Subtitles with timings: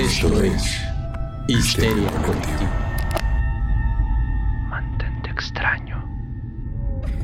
[0.00, 0.80] Esto es
[1.46, 2.72] Histeria Colectiva.
[4.70, 6.02] Mantente extraño.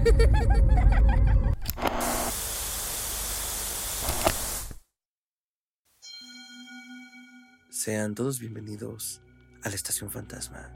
[7.71, 9.23] Sean todos bienvenidos
[9.63, 10.71] a la Estación Fantasma.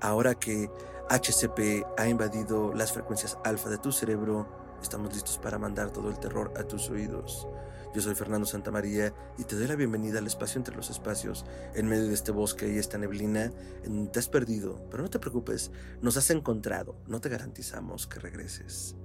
[0.00, 0.70] Ahora que
[1.10, 4.46] HCP ha invadido las frecuencias alfa de tu cerebro,
[4.80, 7.48] estamos listos para mandar todo el terror a tus oídos.
[7.94, 11.88] Yo soy Fernando Santamaría y te doy la bienvenida al espacio entre los espacios, en
[11.88, 13.52] medio de este bosque y esta neblina,
[13.84, 18.18] en te has perdido, pero no te preocupes, nos has encontrado, no te garantizamos que
[18.18, 18.96] regreses.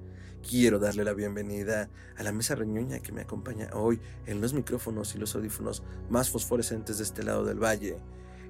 [0.41, 5.15] Quiero darle la bienvenida a la mesa reñoña que me acompaña hoy en los micrófonos
[5.15, 7.97] y los audífonos más fosforescentes de este lado del valle.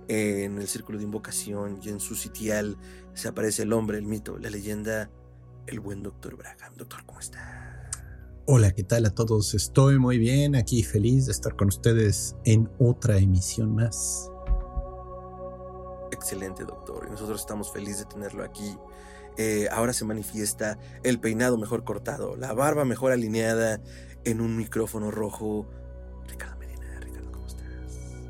[0.07, 2.77] En el círculo de invocación y en su sitial
[3.15, 5.09] se aparece el hombre, el mito, la leyenda,
[5.65, 6.75] el buen doctor Braham.
[6.77, 7.66] Doctor, ¿cómo está?
[8.49, 9.53] Hola, ¿qué tal a todos?
[9.55, 14.31] Estoy muy bien aquí, feliz de estar con ustedes en otra emisión más.
[16.13, 17.07] Excelente, doctor.
[17.09, 18.77] Y nosotros estamos felices de tenerlo aquí.
[19.35, 23.81] Eh, ahora se manifiesta el peinado mejor cortado, la barba mejor alineada
[24.23, 25.67] en un micrófono rojo.
[26.29, 27.67] Ricardo Medina, Ricardo, ¿cómo estás?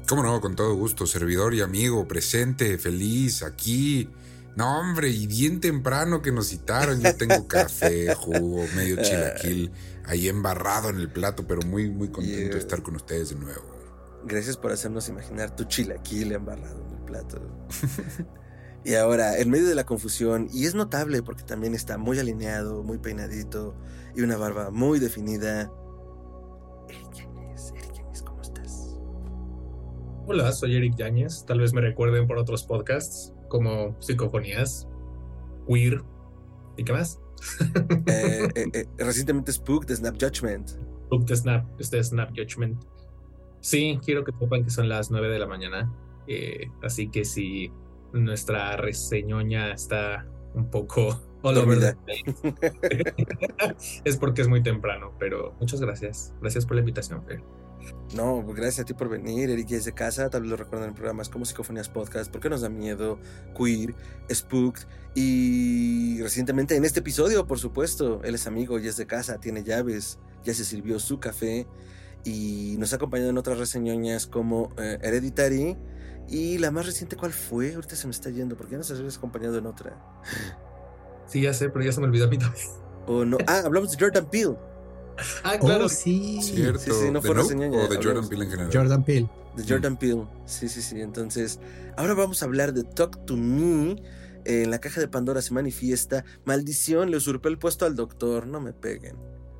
[0.09, 4.09] Cómo no, con todo gusto, servidor y amigo, presente, feliz, aquí.
[4.57, 6.99] No, hombre, y bien temprano que nos citaron.
[6.99, 9.71] Yo tengo café, jugo, medio chilaquil
[10.03, 12.53] ahí embarrado en el plato, pero muy, muy contento Yeah.
[12.53, 13.61] de estar con ustedes de nuevo.
[14.25, 17.39] Gracias por hacernos imaginar tu chilaquil embarrado en el plato.
[18.83, 22.81] y ahora, en medio de la confusión, y es notable porque también está muy alineado,
[22.81, 23.75] muy peinadito
[24.15, 25.71] y una barba muy definida.
[26.89, 28.97] Eric Yáñez, Eric Yáñez, ¿cómo estás?
[30.25, 31.45] Hola, soy Eric Yáñez.
[31.45, 34.87] Tal vez me recuerden por otros podcasts como Psicofonías,
[35.67, 36.03] Queer
[36.77, 37.19] y qué más.
[38.07, 40.71] Eh, eh, eh, recientemente Spook de Snap Judgment.
[41.09, 42.83] Book de Snap, este Snap Judgment.
[43.59, 45.91] Sí, quiero que sepan que son las 9 de la mañana.
[46.83, 47.71] así que si
[48.13, 52.55] nuestra reseñoña está un poco all over the place,
[54.03, 56.33] es porque es muy temprano, pero muchas gracias.
[56.41, 57.41] Gracias por la invitación, Fer.
[58.15, 60.89] No, gracias a ti por venir, Eric ya es de casa, tal vez lo recuerdan
[60.89, 63.19] en programas como Psicofonías Podcast, porque nos da miedo,
[63.57, 63.93] Queer,
[64.31, 64.83] Spooked
[65.13, 69.63] y recientemente en este episodio, por supuesto, él es amigo y es de casa, tiene
[69.63, 71.67] llaves, ya se sirvió su café
[72.23, 75.77] y nos ha acompañado en otras reseñoñas como eh, Hereditary
[76.29, 77.73] y la más reciente, ¿cuál fue?
[77.73, 79.97] Ahorita se me está yendo, porque ya nos habías acompañado en otra.
[81.25, 82.67] Sí, ya sé, pero ya se me olvidó a mí también.
[83.05, 84.57] O no, ah, hablamos de Jordan Peele,
[85.43, 85.85] Ah, claro.
[85.85, 86.39] Oh, sí.
[86.41, 86.79] ¿Cierto?
[86.79, 87.95] sí, sí, no ¿De fue Nope reseña, o de.
[87.97, 88.71] Jordan Peele en general?
[88.73, 89.29] Jordan Peele.
[89.55, 90.25] de Jordan Peele.
[90.45, 91.01] Sí, sí, sí.
[91.01, 91.59] Entonces,
[91.95, 93.91] ahora vamos a hablar de Talk to Me.
[94.45, 96.23] Eh, En la caja de Pandora se manifiesta.
[96.45, 98.47] Maldición, le usurpé el puesto al doctor.
[98.47, 99.15] No me peguen.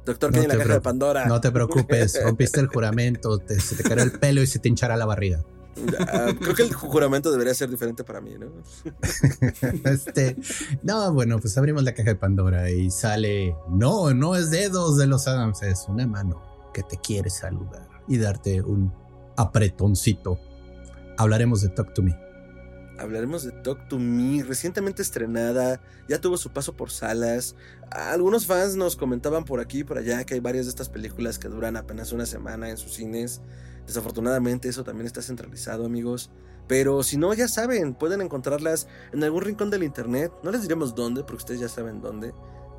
[0.06, 1.26] Doctor, que No en la caja de Pandora.
[1.26, 4.70] No te preocupes, rompiste el juramento, te- se te caerá el pelo y se te
[4.70, 5.44] hinchará la barriga.
[6.00, 8.48] Ah, creo que el juramento debería ser diferente para mí, ¿no?
[9.84, 10.36] Este,
[10.84, 15.08] no, bueno, pues abrimos la caja de Pandora y sale, no, no es dedos de
[15.08, 16.42] los Adams, es una mano
[16.74, 18.94] que te quiere saludar y darte un
[19.36, 20.40] apretoncito.
[21.18, 22.20] Hablaremos de Talk to Me.
[23.00, 27.56] Hablaremos de Talk to Me, recientemente estrenada, ya tuvo su paso por salas.
[27.92, 31.38] Algunos fans nos comentaban por aquí y por allá que hay varias de estas películas
[31.38, 33.42] que duran apenas una semana en sus cines.
[33.88, 36.30] Desafortunadamente eso también está centralizado, amigos.
[36.68, 40.32] Pero si no, ya saben, pueden encontrarlas en algún rincón del internet.
[40.44, 42.34] No les diremos dónde, porque ustedes ya saben dónde.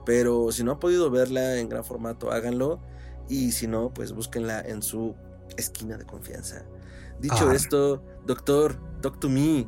[0.04, 2.80] Pero si no han podido verla en gran formato, háganlo.
[3.28, 5.14] Y si no, pues búsquenla en su
[5.56, 6.66] esquina de confianza.
[7.18, 7.54] Dicho Ah.
[7.54, 9.66] esto, doctor, talk to me.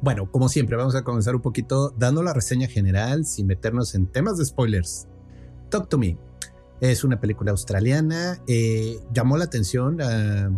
[0.00, 4.06] Bueno, como siempre, vamos a comenzar un poquito dando la reseña general sin meternos en
[4.06, 5.08] temas de spoilers.
[5.70, 6.16] Talk to Me
[6.80, 10.50] es una película australiana, eh, llamó la atención, ah,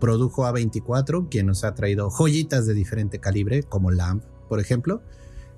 [0.00, 5.02] produjo A24, quien nos ha traído joyitas de diferente calibre, como Lamb, por ejemplo.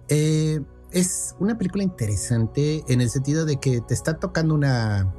[0.09, 0.61] Eh,
[0.93, 5.13] es una película interesante en el sentido de que te está tocando una,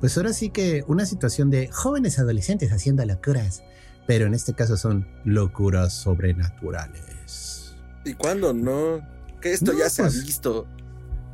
[0.00, 3.62] pues ahora sí que una situación de jóvenes adolescentes haciendo locuras,
[4.06, 7.74] pero en este caso son locuras sobrenaturales.
[8.04, 9.00] ¿Y cuándo no?
[9.40, 10.66] Que esto No, ya se pues- ha visto.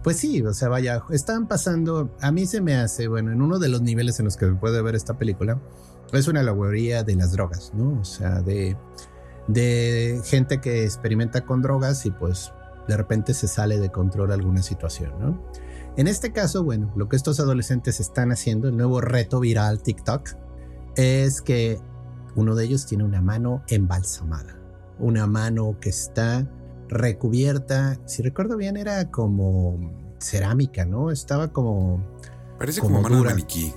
[0.05, 3.59] Pues sí, o sea, vaya, están pasando, a mí se me hace, bueno, en uno
[3.59, 5.59] de los niveles en los que se puede ver esta película,
[6.13, 8.01] es una alegoría de las drogas, ¿no?
[8.01, 8.77] O sea, de,
[9.49, 12.53] de gente que experimenta con drogas y pues
[12.87, 15.43] de repente se sale de control alguna situación, ¿no?
[15.97, 20.29] En este caso, bueno, lo que estos adolescentes están haciendo, el nuevo reto viral TikTok,
[20.97, 21.81] es que
[22.37, 24.59] uno de ellos tiene una mano embalsamada,
[24.99, 26.47] una mano que está
[26.95, 31.11] recubierta, si recuerdo bien, era como cerámica, ¿no?
[31.11, 32.03] Estaba como
[32.59, 33.75] Parece como como mano de maniquí.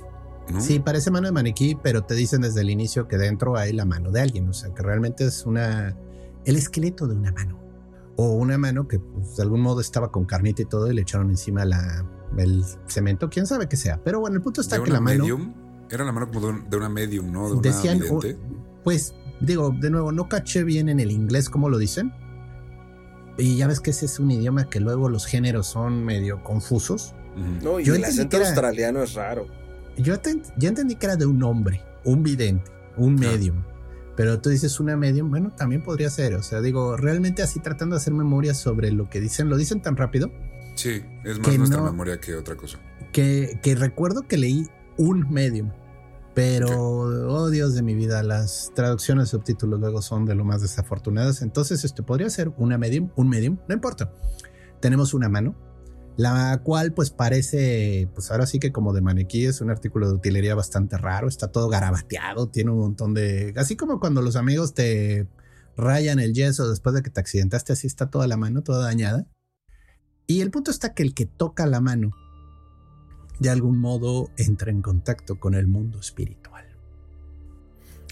[0.50, 0.60] ¿no?
[0.62, 3.84] Sí, parece mano de maniquí, pero te dicen desde el inicio que dentro hay la
[3.84, 5.94] mano de alguien, o sea, que realmente es una
[6.46, 7.58] el esqueleto de una mano
[8.16, 11.02] o una mano que pues, de algún modo estaba con carnita y todo y le
[11.02, 12.04] echaron encima la
[12.38, 14.00] el cemento, quién sabe qué sea.
[14.02, 15.24] Pero bueno, el punto está ¿De que la mano?
[15.90, 17.46] Era la mano como de, un- de una medium, ¿no?
[17.48, 18.20] De una decían, o-
[18.84, 22.12] pues digo, de nuevo, no caché bien en el inglés cómo lo dicen.
[23.38, 27.14] Y ya ves que ese es un idioma que luego los géneros son medio confusos.
[27.62, 29.46] No, y Yo el acento era- australiano es raro.
[29.96, 33.20] Yo te- entendí que era de un hombre, un vidente, un Ah.
[33.30, 33.62] medium.
[34.16, 36.34] Pero tú dices una medium, bueno, también podría ser.
[36.34, 39.80] O sea, digo, realmente así tratando de hacer memoria sobre lo que dicen, lo dicen
[39.80, 40.32] tan rápido
[40.74, 42.78] Sí, es más nuestra no- memoria que otra cosa.
[43.12, 45.70] que, que recuerdo que leí un medium.
[46.38, 50.62] Pero, oh Dios de mi vida, las traducciones de subtítulos luego son de lo más
[50.62, 51.42] desafortunadas.
[51.42, 54.12] Entonces, esto podría ser una medium, un medium, no importa.
[54.80, 55.56] Tenemos una mano,
[56.16, 60.14] la cual pues parece, pues ahora sí que como de maniquí, es un artículo de
[60.14, 63.52] utilería bastante raro, está todo garabateado, tiene un montón de...
[63.56, 65.26] Así como cuando los amigos te
[65.76, 69.26] rayan el yeso después de que te accidentaste, así está toda la mano, toda dañada.
[70.28, 72.12] Y el punto está que el que toca la mano,
[73.38, 76.64] de algún modo entra en contacto con el mundo espiritual.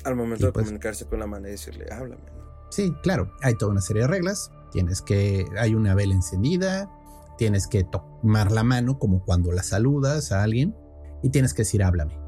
[0.04, 2.22] Al momento Y de pues- comunicarse con la mano y decirle, háblame.
[2.70, 4.50] Sí, claro, hay toda una serie de reglas.
[4.72, 6.90] Tienes que, hay una vela encendida,
[7.38, 10.74] tienes que tomar la mano como cuando la saludas a alguien
[11.22, 12.18] y tienes que decir háblame.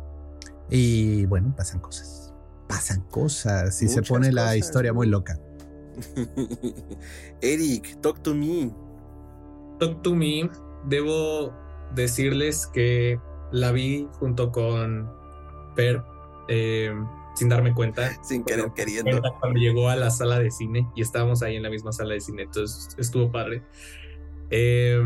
[0.71, 2.33] Y bueno, pasan cosas.
[2.69, 5.39] Pasan cosas y se pone la historia muy loca.
[7.41, 8.73] Eric, talk to me.
[9.79, 10.51] Talk to Me,
[10.89, 11.53] debo
[11.95, 13.21] decirles que
[13.53, 15.11] la vi junto con
[15.75, 16.03] Per
[16.49, 16.93] eh,
[17.35, 18.11] sin darme cuenta.
[18.23, 19.23] Sin querer queriendo.
[19.41, 22.21] Cuando llegó a la sala de cine y estábamos ahí en la misma sala de
[22.21, 23.63] cine, entonces estuvo padre.
[24.51, 25.01] Eh,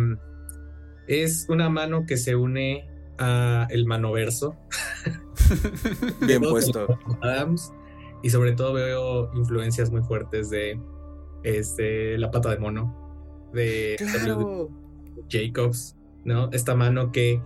[1.08, 2.88] es una mano que se une
[3.18, 4.56] a el manoverso.
[6.26, 6.98] Bien puesto.
[7.20, 7.72] Adams
[8.22, 10.80] y sobre todo veo influencias muy fuertes de
[11.42, 13.96] este la pata de mono de.
[13.98, 14.70] Claro.
[15.28, 16.50] Jacobs, ¿no?
[16.52, 17.40] Esta mano que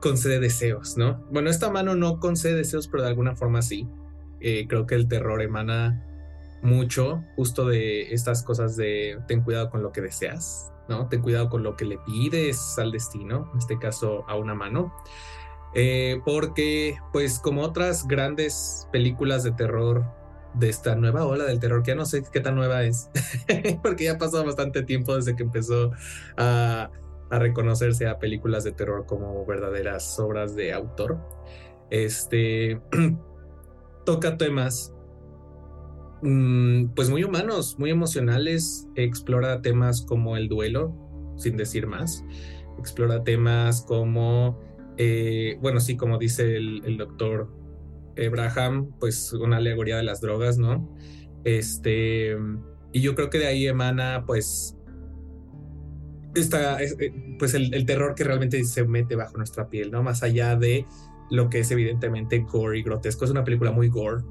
[0.00, 1.24] concede deseos, ¿no?
[1.30, 3.88] Bueno, esta mano no concede deseos, pero de alguna forma sí.
[4.40, 6.04] Eh, creo que el terror emana
[6.62, 11.08] mucho justo de estas cosas de ten cuidado con lo que deseas, ¿no?
[11.08, 14.92] Ten cuidado con lo que le pides al destino, en este caso a una mano.
[15.74, 20.04] Eh, porque, pues, como otras grandes películas de terror
[20.54, 23.10] de esta nueva ola del terror, que ya no sé qué tan nueva es,
[23.82, 25.90] porque ya pasado bastante tiempo desde que empezó
[26.36, 26.90] a,
[27.34, 31.18] a reconocerse a películas de terror como verdaderas obras de autor.
[31.90, 32.80] Este
[34.04, 34.94] toca temas
[36.22, 40.94] mm, pues muy humanos, muy emocionales, explora temas como el duelo,
[41.36, 42.24] sin decir más,
[42.78, 44.60] explora temas como,
[44.96, 47.50] eh, bueno, sí, como dice el, el doctor
[48.16, 50.96] Abraham, pues una alegoría de las drogas, ¿no?
[51.42, 52.36] Este,
[52.92, 54.76] y yo creo que de ahí emana, pues,
[56.34, 60.02] esta, es- eh, pues el, terror que realmente se mete bajo nuestra piel, ¿no?
[60.02, 60.86] Más allá de
[61.30, 63.24] lo que es evidentemente gore y grotesco.
[63.24, 64.22] Es una película muy gore,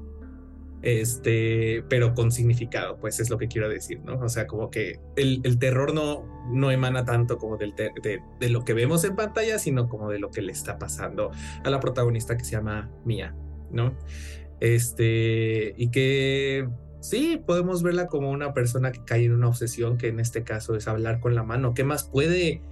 [0.82, 4.18] este, pero con significado, pues es lo que quiero decir, ¿no?
[4.18, 7.90] O sea, como que el, el terror no, no emana tanto como del de,
[8.38, 11.30] de lo que vemos en pantalla, sino como de lo que le está pasando
[11.64, 13.34] a la protagonista que se llama Mia,
[13.70, 13.96] ¿no?
[14.60, 16.68] Este, y que
[17.04, 20.74] sí, podemos verla como una persona que cae en una obsesión, que en este caso
[20.74, 21.74] es hablar con la mano.
[21.74, 22.62] ¿Qué más puede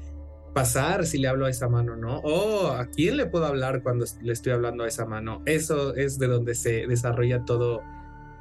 [0.54, 2.20] pasar si le hablo a esa mano, no?
[2.24, 5.42] Oh, ¿a quién le puedo hablar cuando le estoy hablando a esa mano?
[5.44, 7.82] Eso es de donde se desarrolla todo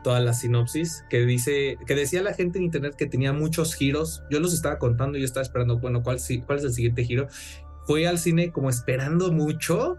[0.03, 4.24] toda la sinopsis que dice que decía la gente en internet que tenía muchos giros.
[4.31, 7.27] Yo los estaba contando y yo estaba esperando, bueno, ¿cuál, cuál es el siguiente giro?
[7.86, 9.98] Fue al cine como esperando mucho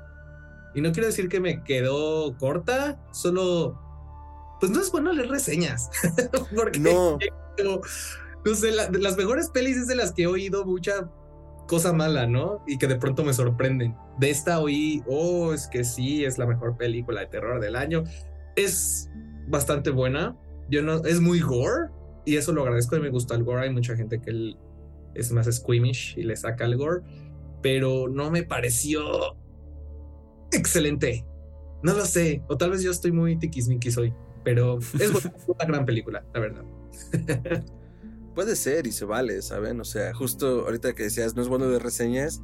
[0.74, 3.91] y no quiero decir que me quedó corta, solo
[4.62, 5.90] pues no es bueno leer reseñas
[6.54, 7.18] porque No.
[8.44, 11.10] no, sé, la- de las mejores pelis es de las que he oído mucha
[11.66, 12.62] cosa mala, ¿no?
[12.68, 13.96] Y que de pronto me sorprenden.
[14.20, 18.04] De esta oí, oh, es que sí, es la mejor película de terror del año.
[18.54, 19.10] Es
[19.48, 20.36] bastante buena.
[20.70, 21.88] Yo no, es muy gore
[22.24, 23.62] y eso lo agradezco y me gusta el gore.
[23.64, 24.54] Hay mucha gente que
[25.14, 27.02] es más squeamish y le saca el gore,
[27.62, 29.34] pero no me pareció
[30.52, 31.24] excelente.
[31.82, 35.10] No lo sé, o tal vez yo estoy muy tiquismiquis hoy, pero es
[35.46, 36.64] una gran película, la verdad.
[38.34, 39.80] Puede ser y se vale, ¿saben?
[39.80, 42.42] O sea, justo ahorita que decías, no es bueno de reseñas,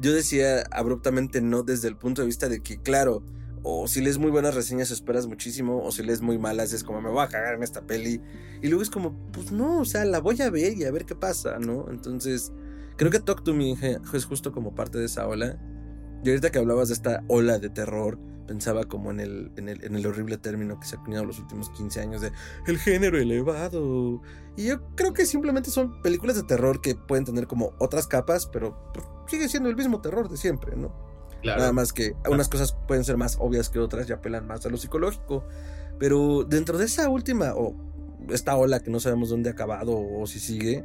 [0.00, 3.22] yo decía abruptamente no desde el punto de vista de que, claro,
[3.62, 7.00] o si lees muy buenas reseñas esperas muchísimo, o si lees muy malas es como
[7.00, 8.20] me voy a cagar en esta peli.
[8.62, 11.04] Y luego es como, pues no, o sea, la voy a ver y a ver
[11.04, 11.86] qué pasa, ¿no?
[11.90, 12.52] Entonces,
[12.96, 15.58] creo que Talk to Me es justo como parte de esa ola.
[16.22, 19.84] Y ahorita que hablabas de esta ola de terror, pensaba como en el, en el,
[19.84, 22.32] en el horrible término que se ha acuñado los últimos 15 años de
[22.66, 24.22] el género elevado.
[24.56, 28.46] Y yo creo que simplemente son películas de terror que pueden tener como otras capas,
[28.46, 28.92] pero
[29.28, 30.94] sigue siendo el mismo terror de siempre, ¿no?
[31.42, 31.60] Claro.
[31.60, 34.70] Nada más que unas cosas pueden ser más obvias que otras y apelan más a
[34.70, 35.44] lo psicológico.
[35.98, 37.74] Pero dentro de esa última, o
[38.30, 40.84] esta ola que no sabemos dónde ha acabado o si sigue,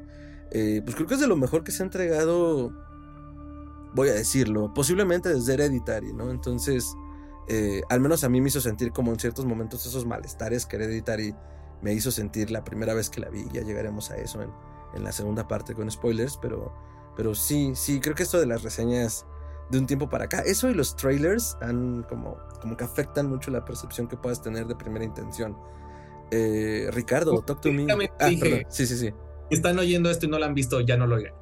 [0.51, 2.71] eh, pues creo que es de lo mejor que se ha entregado,
[3.93, 6.29] voy a decirlo, posiblemente desde Hereditary, ¿no?
[6.29, 6.93] Entonces,
[7.53, 10.77] eh, al menos a mí me hizo sentir como en ciertos momentos esos malestares que
[10.77, 11.35] Hereditary
[11.81, 13.45] me hizo sentir la primera vez que la vi.
[13.51, 14.51] Ya llegaremos a eso en,
[14.93, 16.73] en la segunda parte con spoilers, pero,
[17.17, 19.25] pero sí, sí, creo que esto de las reseñas
[19.69, 23.51] de un tiempo para acá, eso y los trailers han como, como que afectan mucho
[23.51, 25.57] la percepción que puedas tener de primera intención.
[26.31, 27.85] Eh, Ricardo, talk to me.
[27.91, 28.63] Ah, perdón.
[28.69, 29.13] Sí, sí, sí.
[29.49, 31.33] Están oyendo esto y no lo han visto, ya no lo oigan.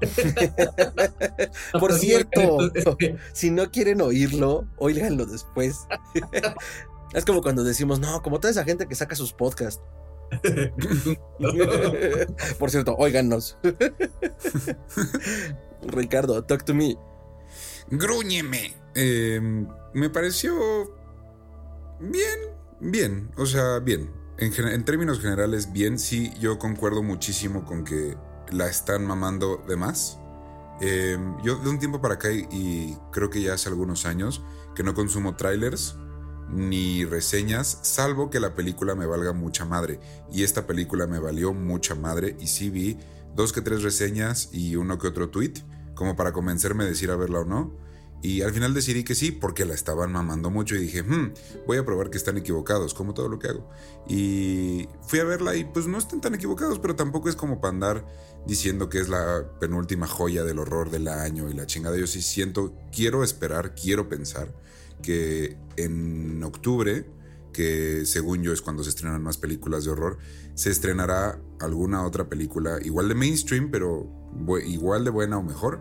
[1.80, 2.58] Por cierto,
[3.32, 5.86] si no quieren oírlo, óiganlo después.
[7.14, 9.82] es como cuando decimos, no, como toda esa gente que saca sus podcasts.
[12.58, 13.58] Por cierto, óiganos.
[15.82, 16.96] Ricardo, talk to me.
[17.90, 18.74] Grúñeme.
[18.94, 19.40] Eh,
[19.94, 20.94] me pareció
[22.00, 22.38] bien,
[22.80, 24.10] bien, o sea, bien.
[24.38, 28.16] En términos generales, bien, sí, yo concuerdo muchísimo con que
[28.50, 30.18] la están mamando de más.
[30.80, 34.42] Eh, yo de un tiempo para acá, y, y creo que ya hace algunos años,
[34.74, 35.96] que no consumo trailers
[36.48, 40.00] ni reseñas, salvo que la película me valga mucha madre.
[40.30, 42.98] Y esta película me valió mucha madre y sí vi
[43.34, 45.54] dos que tres reseñas y uno que otro tweet,
[45.94, 47.85] como para convencerme de decir a verla o no.
[48.22, 51.32] Y al final decidí que sí, porque la estaban mamando mucho y dije, "Hmm,
[51.66, 53.68] voy a probar que están equivocados, como todo lo que hago.
[54.08, 57.72] Y fui a verla y pues no están tan equivocados, pero tampoco es como para
[57.74, 58.06] andar
[58.46, 61.96] diciendo que es la penúltima joya del horror del año y la chingada.
[61.96, 64.52] Yo sí siento, quiero esperar, quiero pensar
[65.02, 67.06] que en octubre,
[67.52, 70.18] que según yo es cuando se estrenan más películas de horror,
[70.54, 74.10] se estrenará alguna otra película igual de mainstream, pero
[74.64, 75.80] igual de buena o mejor.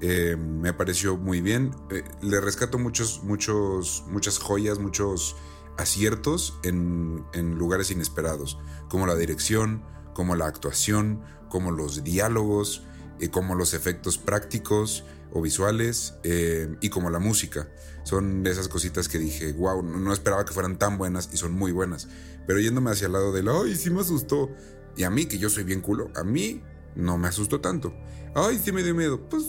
[0.00, 1.74] Eh, me pareció muy bien.
[1.90, 5.36] Eh, le rescato muchos, muchos, muchas joyas, muchos
[5.78, 7.24] aciertos en,
[7.56, 9.82] lugares inesperados, como la dirección,
[10.14, 12.84] como la actuación, como los diálogos,
[13.20, 17.68] eh, como los efectos prácticos o visuales eh, y como la música.
[18.04, 21.36] Son de esas cositas que dije, wow, no, no esperaba que fueran tan buenas y
[21.36, 22.08] son muy buenas.
[22.46, 24.50] Pero yéndome hacia el lado del, ay, sí me asustó.
[24.96, 26.62] Y a mí, que yo soy bien culo, a mí
[26.94, 27.94] no me asustó tanto.
[28.34, 29.28] Ay, sí me dio miedo.
[29.28, 29.44] Pues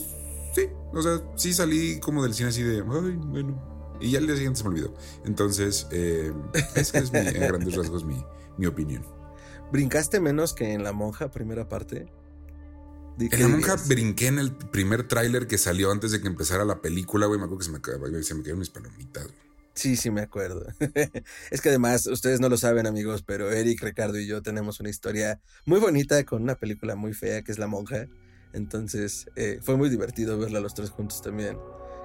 [0.54, 3.96] sí, o sea, sí salí como del cine así de, ay, bueno.
[4.00, 4.94] Y ya el día siguiente se me olvidó.
[5.24, 6.32] Entonces, eh,
[6.74, 8.24] esa es mi, en grandes rasgos mi,
[8.56, 9.04] mi opinión.
[9.72, 12.06] ¿Brincaste menos que en La Monja, primera parte?
[13.18, 13.88] En ¿qué la monja dirías?
[13.88, 17.38] brinqué en el primer tráiler que salió antes de que empezara la película, güey.
[17.38, 19.24] Me acuerdo que se me, se me cayeron mis palomitas.
[19.24, 19.48] güey.
[19.74, 20.66] Sí, sí, me acuerdo.
[21.50, 24.90] es que además, ustedes no lo saben, amigos, pero Eric, Ricardo y yo tenemos una
[24.90, 28.08] historia muy bonita con una película muy fea que es La Monja.
[28.52, 31.58] Entonces, eh, fue muy divertido verla los tres juntos también.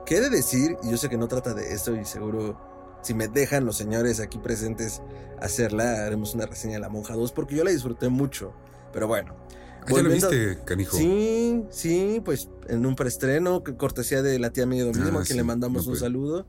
[0.05, 0.75] ¿Qué he de decir?
[0.83, 2.59] Y yo sé que no trata de eso y seguro,
[3.01, 5.01] si me dejan los señores aquí presentes
[5.41, 8.53] hacerla, haremos una reseña de La Monja 2 porque yo la disfruté mucho.
[8.91, 9.35] Pero bueno.
[9.81, 10.95] Ah, ¿Ya lo viste, canijo?
[10.95, 15.25] Sí, sí, pues en un preestreno, cortesía de la tía Miguel mismo, Ah, a quien
[15.25, 16.45] sí, le mandamos no un saludo.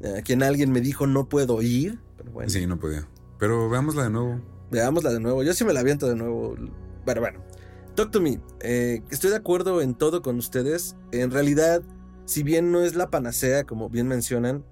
[0.00, 2.00] eh, A quien alguien me dijo no puedo ir.
[2.16, 3.06] Pero bueno, Sí, no podía.
[3.38, 4.40] Pero veámosla de nuevo.
[4.70, 5.42] veámosla de nuevo.
[5.44, 6.56] Yo sí me la aviento de nuevo.
[7.04, 7.40] Pero bueno,
[7.94, 8.40] talk to me.
[8.60, 10.96] Eh, estoy de acuerdo en todo con ustedes.
[11.12, 11.82] En realidad,
[12.24, 14.64] si bien no es la panacea, como bien mencionan,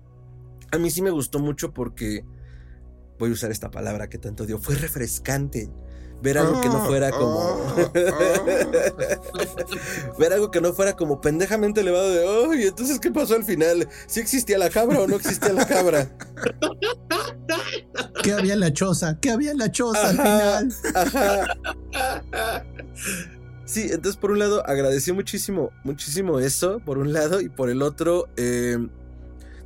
[0.72, 2.24] a mí sí me gustó mucho porque
[3.18, 4.58] voy a usar esta palabra que tanto dio.
[4.58, 5.70] Fue refrescante.
[6.22, 7.40] Ver algo que no fuera como.
[7.40, 8.42] Ah, ah,
[10.18, 13.44] ver algo que no fuera como pendejamente elevado de, oh, y entonces, ¿qué pasó al
[13.44, 13.88] final?
[14.06, 16.08] ¿Sí existía la cabra o no existía la cabra?
[18.22, 19.18] ¿Qué había en la choza?
[19.20, 20.74] ¿Qué había en la choza al final?
[20.94, 21.56] Ajá.
[23.70, 27.82] Sí, entonces por un lado agradecí muchísimo, muchísimo eso, por un lado, y por el
[27.82, 28.76] otro, eh,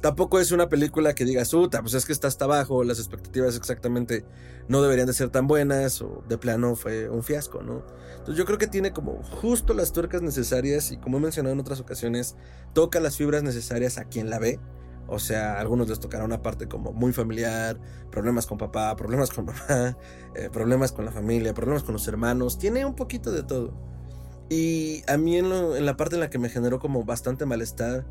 [0.04, 3.56] tampoco es una película que digas, puta, pues es que está hasta abajo, las expectativas
[3.56, 4.26] exactamente
[4.68, 7.82] no deberían de ser tan buenas, o de plano fue un fiasco, ¿no?
[8.10, 11.60] Entonces yo creo que tiene como justo las tuercas necesarias, y como he mencionado en
[11.60, 12.36] otras ocasiones,
[12.74, 14.60] toca las fibras necesarias a quien la ve.
[15.06, 17.80] O sea, a algunos les tocará una parte como muy familiar,
[18.10, 19.96] problemas con papá, problemas con mamá,
[20.34, 23.72] eh, problemas con la familia, problemas con los hermanos, tiene un poquito de todo.
[24.50, 27.46] Y a mí en, lo- en la parte en la que me generó como bastante
[27.46, 28.04] malestar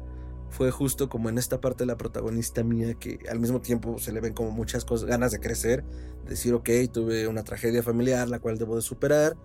[0.54, 4.12] fue justo como en esta parte de la protagonista mía que al mismo tiempo se
[4.12, 5.84] le ven como muchas cosas, ganas de crecer,
[6.28, 9.36] decir, ok, tuve una tragedia familiar la cual debo de superar,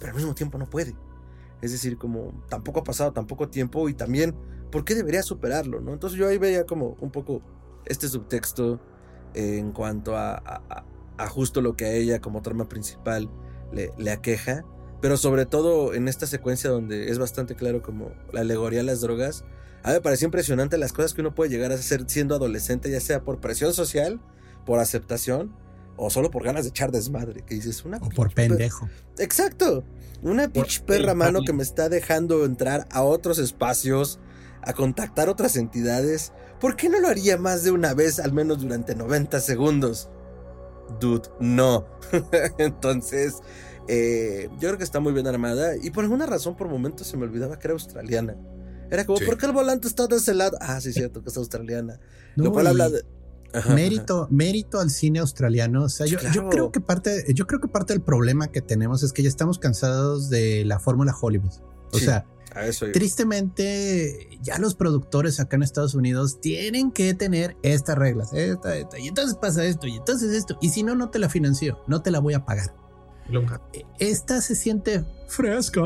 [0.00, 0.96] pero al mismo tiempo no puede.
[1.62, 4.34] Es decir, como tampoco ha pasado tan poco tiempo y también,
[4.72, 5.80] ¿por qué debería superarlo?
[5.80, 5.92] ¿no?
[5.92, 7.42] Entonces yo ahí veía como un poco
[7.84, 8.80] este subtexto
[9.34, 10.84] en cuanto a,
[11.30, 13.30] justo lo que a ella como trama principal
[13.72, 14.64] le, le, aqueja,
[15.00, 19.00] pero sobre todo en esta secuencia donde es bastante claro como la alegoría a las
[19.00, 19.44] drogas,
[19.86, 22.90] a mí me pareció impresionante las cosas que uno puede llegar a hacer siendo adolescente,
[22.90, 24.20] ya sea por presión social,
[24.64, 25.54] por aceptación
[25.96, 27.98] o solo por ganas de echar desmadre, que dices una...
[27.98, 28.88] O por pendejo.
[29.16, 29.84] Exacto.
[30.22, 34.18] Una pitch perra mano que me está dejando entrar a otros espacios,
[34.60, 36.32] a contactar otras entidades.
[36.58, 40.10] ¿Por qué no lo haría más de una vez, al menos durante 90 segundos?
[40.98, 41.86] Dude, no.
[42.58, 43.36] Entonces,
[43.86, 45.76] eh, yo creo que está muy bien armada.
[45.80, 48.36] Y por alguna razón, por momentos se me olvidaba que era australiana.
[48.90, 50.56] Era como, ¿por qué el volante está de ese lado?
[50.60, 51.98] Ah, sí, es cierto que es australiana.
[52.36, 53.02] lo cual habla de
[53.74, 55.84] mérito, mérito al cine australiano.
[55.84, 59.02] O sea, yo, yo, creo que parte, yo creo que parte del problema que tenemos
[59.02, 61.52] es que ya estamos cansados de la fórmula Hollywood.
[61.92, 62.26] O sea,
[62.92, 68.98] tristemente, ya los productores acá en Estados Unidos tienen que tener estas reglas, esta, esta,
[68.98, 72.02] y entonces pasa esto, y entonces esto, y si no, no te la financio, no
[72.02, 72.74] te la voy a pagar.
[73.98, 75.82] Esta se siente fresca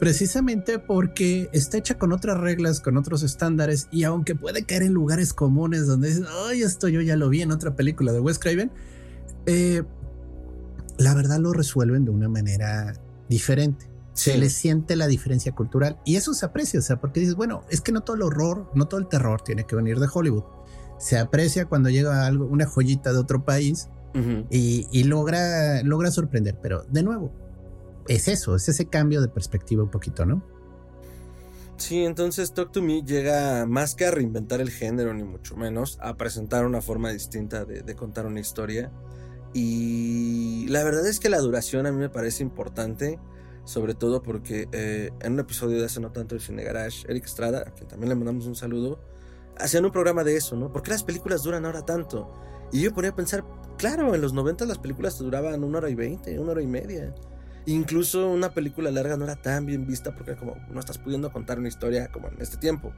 [0.00, 4.94] precisamente porque está hecha con otras reglas, con otros estándares y aunque puede caer en
[4.94, 8.38] lugares comunes donde dices, ay, esto yo ya lo vi en otra película de Wes
[8.38, 8.70] Craven,
[9.46, 9.82] eh,
[10.98, 12.94] la verdad lo resuelven de una manera
[13.28, 13.90] diferente.
[14.14, 17.64] Se le siente la diferencia cultural y eso se aprecia, o sea, porque dices, bueno,
[17.70, 20.44] es que no todo el horror, no todo el terror tiene que venir de Hollywood.
[20.98, 23.88] Se aprecia cuando llega algo, una joyita de otro país
[24.50, 26.58] y, logra, logra sorprender.
[26.62, 27.32] Pero de nuevo,
[28.08, 30.42] es eso, es ese cambio de perspectiva un poquito, ¿no?
[31.76, 35.98] Sí, entonces Talk to Me llega más que a reinventar el género, ni mucho menos,
[36.00, 38.92] a presentar una forma distinta de, contar una historia.
[39.52, 43.18] Y la verdad es que la duración a mí me parece importante,
[43.64, 47.24] sobre todo porque eh, en un episodio de hace no tanto de Cine Garage, Eric
[47.24, 49.00] Estrada, a quien también le mandamos un saludo,
[49.58, 50.72] hacían un programa de eso, ¿no?
[50.72, 52.32] ¿Por qué las películas duran ahora tanto?
[52.72, 53.44] Y yo ponía a pensar,
[53.76, 57.14] claro, en los 90 las películas duraban una hora y veinte, una hora y media.
[57.66, 61.58] Incluso una película larga no era tan bien vista porque como no estás pudiendo contar
[61.58, 62.92] una historia como en este tiempo.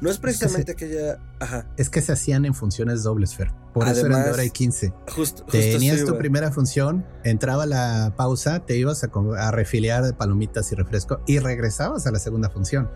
[0.00, 1.18] No es precisamente aquella.
[1.40, 1.66] Ajá.
[1.76, 3.52] Es que se hacían en funciones dobles, Fer.
[3.74, 4.94] Por eso eran de hora y quince.
[5.14, 10.72] Justo, Tenías tu primera función, entraba la pausa, te ibas a, a, refiliar de palomitas
[10.72, 12.90] y refresco y regresabas a la segunda función.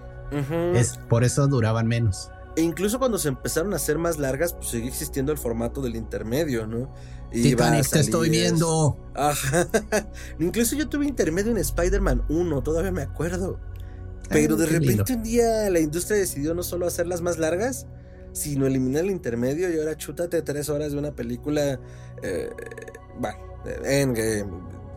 [0.74, 2.30] Es por eso duraban menos.
[2.56, 5.96] E incluso cuando se empezaron a hacer más largas, pues seguía existiendo el formato del
[5.96, 6.92] intermedio, ¿no?
[7.32, 8.96] Y Titanic, te estoy viendo.
[9.14, 9.66] Ajá.
[10.38, 13.58] incluso yo tuve intermedio en Spider-Man 1, todavía me acuerdo.
[14.28, 17.86] Pero de repente un día la industria decidió no solo hacerlas más largas,
[18.32, 21.80] sino eliminar el intermedio y ahora chútate tres horas de una película.
[22.22, 22.50] Eh,
[23.18, 23.38] bueno,
[23.84, 24.50] Endgame,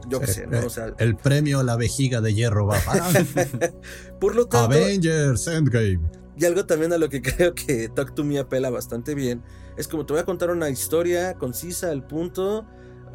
[0.07, 0.65] yo qué sé, ¿no?
[0.65, 3.05] O sea, el premio a la vejiga de hierro va para.
[4.19, 4.75] Por lo tanto.
[4.75, 5.99] Avengers Endgame.
[6.37, 9.43] Y algo también a lo que creo que Talk to Me apela bastante bien
[9.77, 12.65] es como te voy a contar una historia concisa al punto.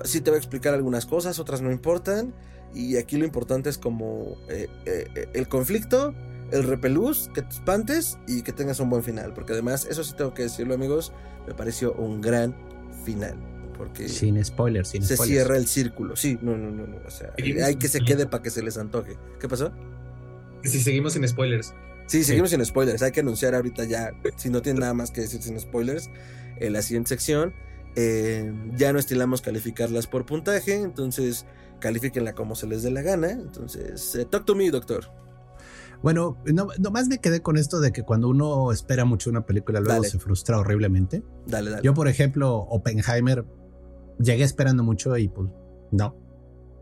[0.05, 2.33] Sí te voy a explicar algunas cosas, otras no importan.
[2.73, 6.15] Y aquí lo importante es como eh, eh, el conflicto,
[6.53, 9.35] el repelús, que te espantes y que tengas un buen final.
[9.35, 11.13] Porque además, eso sí tengo que decirlo, amigos,
[11.47, 12.57] me pareció un gran
[13.05, 13.37] final.
[13.77, 15.41] Porque sin spoilers, sin se spoilers.
[15.41, 16.15] cierra el círculo.
[16.15, 16.87] Sí, no, no, no.
[16.87, 19.19] no o sea, hay que se quede para que se les antoje.
[19.41, 19.73] ¿Qué pasó?
[20.63, 21.75] Si seguimos sin spoilers.
[22.13, 23.01] Sí, seguimos sin spoilers.
[23.01, 26.11] Hay que anunciar ahorita ya, si no tiene nada más que decir sin spoilers,
[26.61, 27.55] en la siguiente sección.
[27.97, 31.47] Eh, ya no estilamos calificarlas por puntaje, entonces
[31.81, 33.31] califíquenla como se les dé la gana.
[33.31, 35.11] Entonces, eh, talk to me, doctor.
[36.03, 39.81] Bueno, no, nomás me quedé con esto de que cuando uno espera mucho una película,
[39.81, 41.23] luego se frustra horriblemente.
[41.47, 41.83] Dale, dale.
[41.83, 43.47] Yo, por ejemplo, Oppenheimer,
[44.19, 45.49] llegué esperando mucho y pues
[45.93, 46.22] no.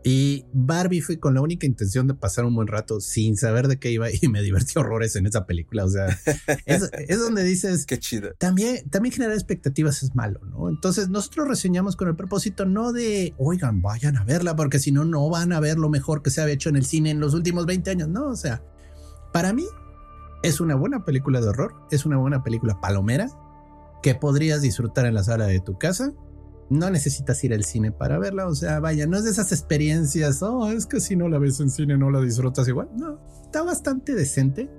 [0.03, 3.77] Y Barbie fue con la única intención de pasar un buen rato sin saber de
[3.77, 5.85] qué iba y me divertí horrores en esa película.
[5.85, 6.07] O sea,
[6.65, 7.85] es, donde dices...
[7.85, 8.33] Qué chido.
[8.37, 10.69] También, también generar expectativas es malo, ¿no?
[10.69, 15.05] Entonces nosotros reseñamos con el propósito no de, oigan, vayan a verla, porque si no,
[15.05, 17.33] no van a ver lo mejor que se ha hecho en el cine en los
[17.33, 18.25] últimos 20 años, ¿no?
[18.27, 18.63] O sea,
[19.31, 19.65] para mí
[20.41, 23.29] es una buena película de horror, es una buena película palomera
[24.01, 26.11] que podrías disfrutar en la sala de tu casa
[26.71, 28.47] no necesitas ir al cine para verla.
[28.47, 31.59] O sea, vaya, no es de esas experiencias, oh, es que si no la ves
[31.59, 32.89] en cine no la disfrutas igual.
[32.97, 34.71] No, está bastante decente.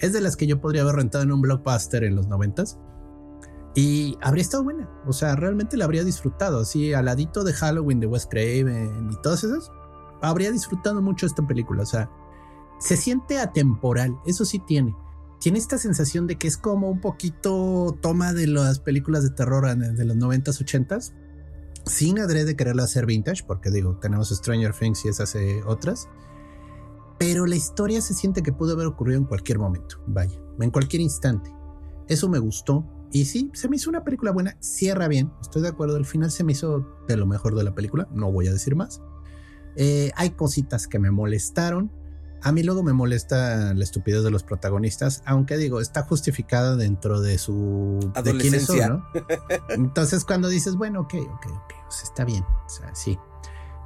[0.00, 2.78] Es de las que yo podría haber rentado en un blockbuster en los noventas.
[3.74, 4.90] Y habría estado buena.
[5.06, 6.60] O sea, realmente la habría disfrutado.
[6.60, 9.70] Así, al ladito de Halloween de Wes Craven y todas esas.
[10.20, 11.84] Habría disfrutado mucho esta película.
[11.84, 12.10] O sea,
[12.80, 14.16] se siente atemporal.
[14.26, 14.96] Eso sí tiene.
[15.38, 19.68] Tiene esta sensación de que es como un poquito toma de las películas de terror
[19.76, 21.12] de los noventas, ochentas
[21.88, 26.08] sin adrede quererla hacer vintage, porque digo, tenemos Stranger Things y esas otras.
[27.18, 31.02] pero la historia se siente que pudo haber ocurrido en cualquier momento, vaya, en cualquier
[31.02, 31.50] instante.
[32.06, 32.86] Eso me gustó.
[33.10, 36.30] Y sí, se me hizo una película buena, cierra bien, estoy de acuerdo, al final
[36.30, 39.00] se me hizo de lo mejor de la película, no voy a decir más.
[39.76, 41.90] Eh, hay cositas que me molestaron,
[42.42, 47.20] a mí luego me molesta la estupidez de los protagonistas, aunque digo, está justificada dentro
[47.20, 47.98] de su...
[48.14, 48.88] Adolescencia.
[48.88, 49.06] ¿no?
[49.70, 53.18] Entonces cuando dices, bueno, ok, ok, ok, está bien, o sea, sí.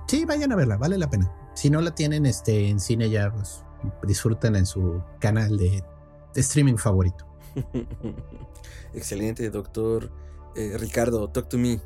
[0.06, 1.32] Sí, vayan a verla, vale la pena.
[1.54, 3.64] Si no la tienen este, en cine ya, pues
[4.02, 5.82] disfruten en su canal de,
[6.34, 7.26] streaming favorito.
[8.94, 10.10] Excelente, doctor
[10.54, 11.80] eh, Ricardo, talk to me.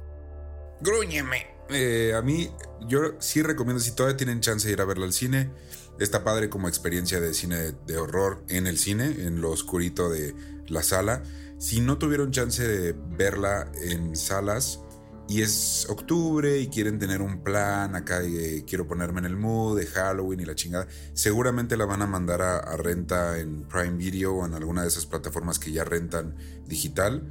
[0.80, 1.55] Grúñeme.
[1.70, 2.50] Eh, a mí,
[2.88, 5.50] yo sí recomiendo, si todavía tienen chance de ir a verla al cine,
[5.98, 10.34] Está padre como experiencia de cine de, horror en el cine, en lo oscurito de
[10.68, 11.22] la sala.
[11.58, 14.80] Si no tuvieron chance de verla en salas
[15.26, 19.78] y es octubre y quieren tener un plan acá y quiero ponerme en el mood
[19.78, 24.34] de Halloween y la chingada, seguramente la van a mandar a, renta en Prime Video
[24.34, 27.22] o en alguna de esas plataformas que ya rentan digital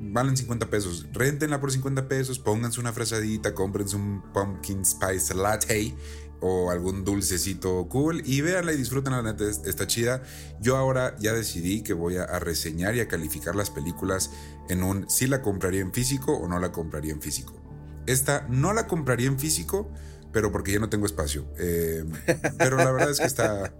[0.00, 1.06] valen 50 pesos.
[1.12, 5.94] Rentenla por 50 pesos, pónganse una frazadita, cómprense un pumpkin spice latte
[6.40, 10.22] o algún dulcecito cool y véanla y disfruten la neta, está chida.
[10.60, 14.30] Yo ahora ya decidí que voy a, reseñar y a calificar las películas
[14.68, 17.62] en un si la compraría en físico o no la compraría en físico.
[18.06, 19.90] Esta no la compraría en físico,
[20.32, 21.50] pero porque ya no tengo espacio.
[21.58, 22.04] Eh,
[22.58, 23.74] pero la verdad es que está...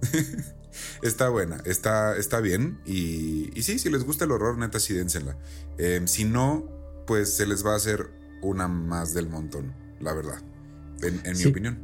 [1.02, 2.80] está buena, está, está bien.
[2.84, 5.36] Y, y, sí, si les gusta el horror, neta, sí dénsenla.
[5.78, 6.68] Eh, si no,
[7.06, 8.10] pues se les va a hacer
[8.42, 10.40] una más del montón, la verdad,
[11.02, 11.78] en, mi opinión.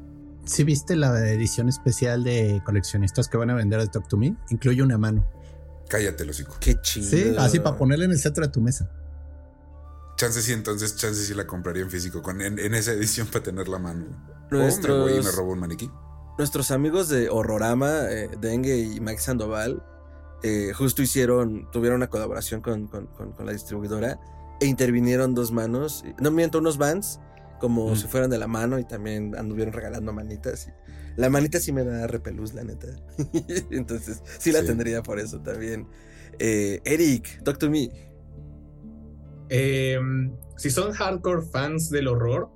[0.45, 4.37] Si viste la edición especial de coleccionistas que van a vender de Talk to Me,
[4.51, 5.25] incluye una mano.
[5.89, 6.57] Cállate, hocico.
[6.59, 7.09] Qué chido.
[7.09, 8.91] Sí, así para ponerla en el centro de tu mesa.
[10.17, 13.69] Chance sí, entonces chance sí la compraría en físico, con, en, esa edición para tener
[13.69, 14.07] la mano.
[14.51, 15.91] Nuestros, o me voy y me robo un maniquí.
[16.39, 19.83] Nuestros amigos de Horrorama, eh, Dengue y Mike Sandoval,
[20.43, 24.19] eh, justo hicieron, tuvieron una colaboración con, con, con, la distribuidora
[24.61, 27.21] e intervinieron dos manos, no miento, unos vans
[27.63, 30.69] como si fueran de la mano y también anduvieron regalando manitas.
[31.15, 32.89] la manita sí me da repelús, la neta.
[33.71, 35.87] Entonces, sí la tendría por eso también.
[36.41, 37.89] Eh, Eric, talk to me.
[39.49, 42.51] Em, si son hardcore fans del horror,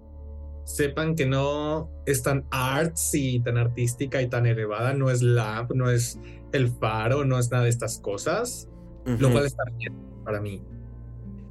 [0.66, 4.92] sepan que no es tan artsy, tan artística y tan elevada.
[4.92, 6.20] No es Lamp, no es
[6.52, 8.68] El Faro, no es nada de estas cosas.
[9.06, 10.62] Lo cual está bien para mí.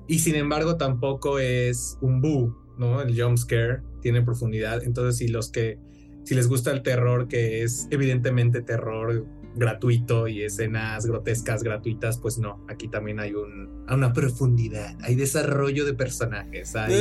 [0.08, 3.02] Y sin embargo, tampoco es un boo ¿no?
[3.02, 4.84] El jump scare tiene profundidad.
[4.84, 5.80] Entonces, si los que,
[6.24, 9.26] si les gusta el terror, que es evidentemente terror
[9.56, 15.86] gratuito y escenas grotescas gratuitas, pues no, aquí también hay un, una profundidad, hay desarrollo
[15.86, 16.94] de personajes, hay...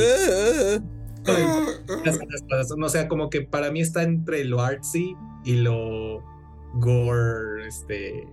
[2.81, 6.23] o sea, como que para mí está entre lo artsy y lo
[6.75, 8.27] gore, este,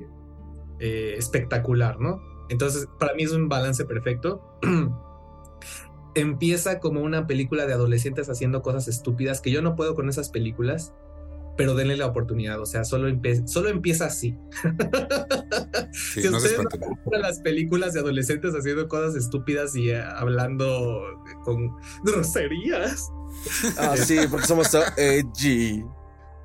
[0.78, 2.20] eh, espectacular, ¿no?
[2.48, 4.58] Entonces, para mí es un balance perfecto.
[6.14, 10.28] empieza como una película de adolescentes haciendo cosas estúpidas que yo no puedo con esas
[10.28, 10.94] películas,
[11.56, 13.08] pero denle la oportunidad, o sea, solo,
[13.46, 14.36] solo empieza así.
[15.92, 21.02] si no ustedes no las películas de adolescentes haciendo cosas estúpidas y eh, hablando
[21.44, 23.10] con groserías.
[23.78, 25.84] Ah, sí, porque somos so edgy.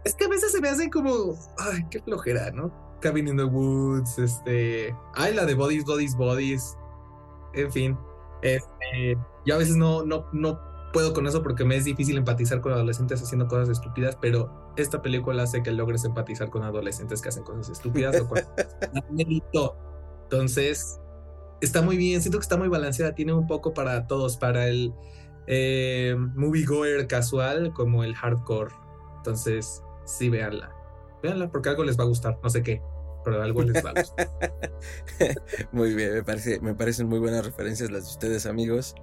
[0.03, 2.71] Es que a veces se me hace como, ay, qué flojera, ¿no?
[3.01, 6.77] Cabin in the Woods, este, ay, la de Bodies, Bodies, Bodies,
[7.53, 7.97] en fin.
[8.41, 10.59] Este, yo a veces no, no, no
[10.97, 14.99] puedo con eso porque me es difícil empatizar con adolescentes haciendo cosas estúpidas, pero esta
[14.99, 18.39] película hace que logres empatizar con adolescentes que hacen cosas estúpidas o con
[20.23, 20.99] Entonces,
[21.61, 24.91] está muy bien, siento que está muy balanceada, tiene un poco para todos, para el
[25.45, 28.73] eh, moviegoer casual como el hardcore.
[29.17, 30.71] Entonces, sí, véanla.
[31.21, 32.81] Véanla porque algo les va a gustar, no sé qué
[33.23, 33.93] pero algo les va
[35.73, 38.95] muy bien, me, parece, me parecen muy buenas referencias las de ustedes, amigos.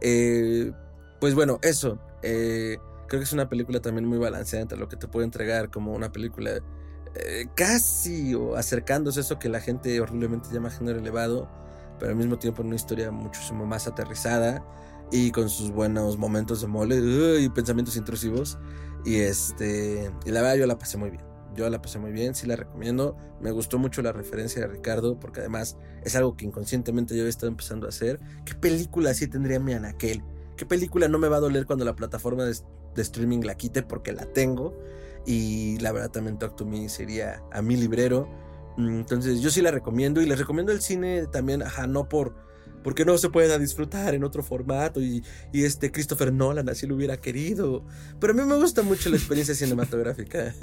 [0.00, 0.70] Eh,
[1.22, 2.00] pues bueno, eso.
[2.24, 5.70] Eh, creo que es una película también muy balanceada entre lo que te puede entregar
[5.70, 6.50] como una película
[7.14, 11.48] eh, casi o acercándose a eso que la gente horriblemente llama género elevado,
[12.00, 14.66] pero al mismo tiempo una historia muchísimo más aterrizada
[15.12, 16.96] y con sus buenos momentos de mole
[17.40, 18.58] y pensamientos intrusivos.
[19.04, 21.22] Y este, y la verdad yo la pasé muy bien.
[21.54, 23.16] Yo la pasé muy bien, sí la recomiendo.
[23.40, 27.28] Me gustó mucho la referencia de Ricardo, porque además es algo que inconscientemente yo he
[27.28, 28.18] estado empezando a hacer.
[28.44, 30.24] ¿Qué película así tendría mi Anaquel?
[30.62, 32.54] ¿Qué película no me va a doler cuando la plataforma de,
[32.94, 33.82] streaming la quite?
[33.82, 34.78] Porque la tengo.
[35.26, 38.28] Y la verdad también Talk to Me sería a mi librero.
[38.76, 42.36] Mm, entonces yo sí la recomiendo y les recomiendo el cine también, ajá, no por
[42.82, 46.96] porque no se pueda disfrutar en otro formato y, y, este Christopher Nolan así lo
[46.96, 47.84] hubiera querido.
[48.20, 50.54] Pero a mí me gusta mucho la experiencia cinematográfica.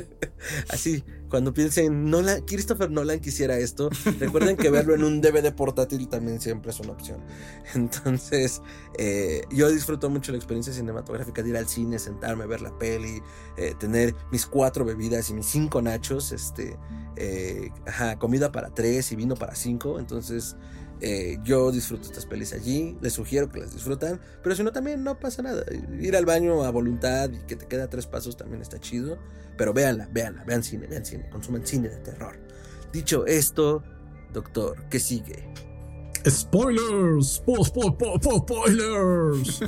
[0.68, 2.12] así, cuando piensen,
[2.46, 3.88] Christopher Nolan quisiera esto,
[4.20, 7.24] recuerden que verlo en un DVD portátil también siempre es una opción.
[7.74, 8.60] Entonces,
[8.98, 13.22] eh, yo disfruto mucho la experiencia cinematográfica de ir al cine, sentarme, ver la peli,
[13.56, 16.76] eh, tener mis cuatro bebidas y mis cinco nachos, este,
[17.16, 17.70] eh,
[18.18, 19.98] comida para tres y vino para cinco.
[19.98, 20.56] Entonces,
[21.04, 25.02] eh, yo disfruto estas pelis allí, les sugiero que las disfrutan, pero si no también
[25.02, 25.64] no pasa nada.
[26.00, 29.18] Ir al baño a voluntad y que te queda tres pasos también está chido,
[29.58, 32.38] pero véanla, véanla, vean cine, vean cine, consumen cine de terror.
[32.92, 33.82] Dicho esto,
[34.32, 35.52] doctor, ¿qué sigue?
[36.24, 37.42] Spoilers,
[38.36, 39.60] spoilers.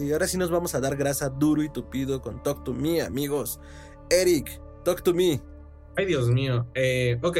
[0.00, 3.02] Y ahora sí nos vamos a dar grasa duro y tupido con Talk to Me,
[3.02, 3.60] amigos.
[4.08, 5.42] Eric, Talk to Me.
[5.98, 6.66] Ay, Dios mío.
[6.74, 7.36] Eh, ok,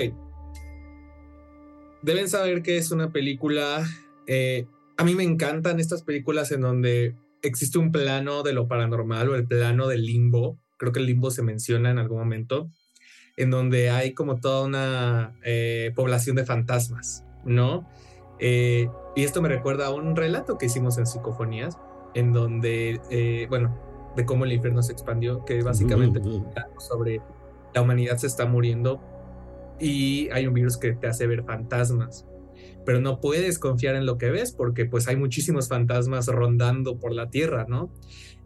[2.03, 3.85] deben saber que es una película.
[4.27, 9.29] Eh, a mí me encantan estas películas en donde existe un plano de lo paranormal
[9.31, 10.59] o el plano del limbo.
[10.77, 12.69] Creo que el limbo se menciona en algún momento,
[13.37, 17.89] en donde hay como toda una eh, población de fantasmas, ¿no?
[18.39, 21.79] Eh, y esto me recuerda a un relato que hicimos en Psicofonías,
[22.15, 23.79] en donde, bueno,
[24.17, 26.21] de cómo el infierno se expandió, que básicamente
[26.79, 27.21] sobre
[27.75, 29.01] la humanidad se está muriendo
[29.79, 32.27] y hay un virus que te hace ver fantasmas.
[32.85, 37.13] Pero no puedes confiar en lo que ves porque pues hay muchísimos fantasmas rondando por
[37.13, 37.93] la Tierra, ¿no?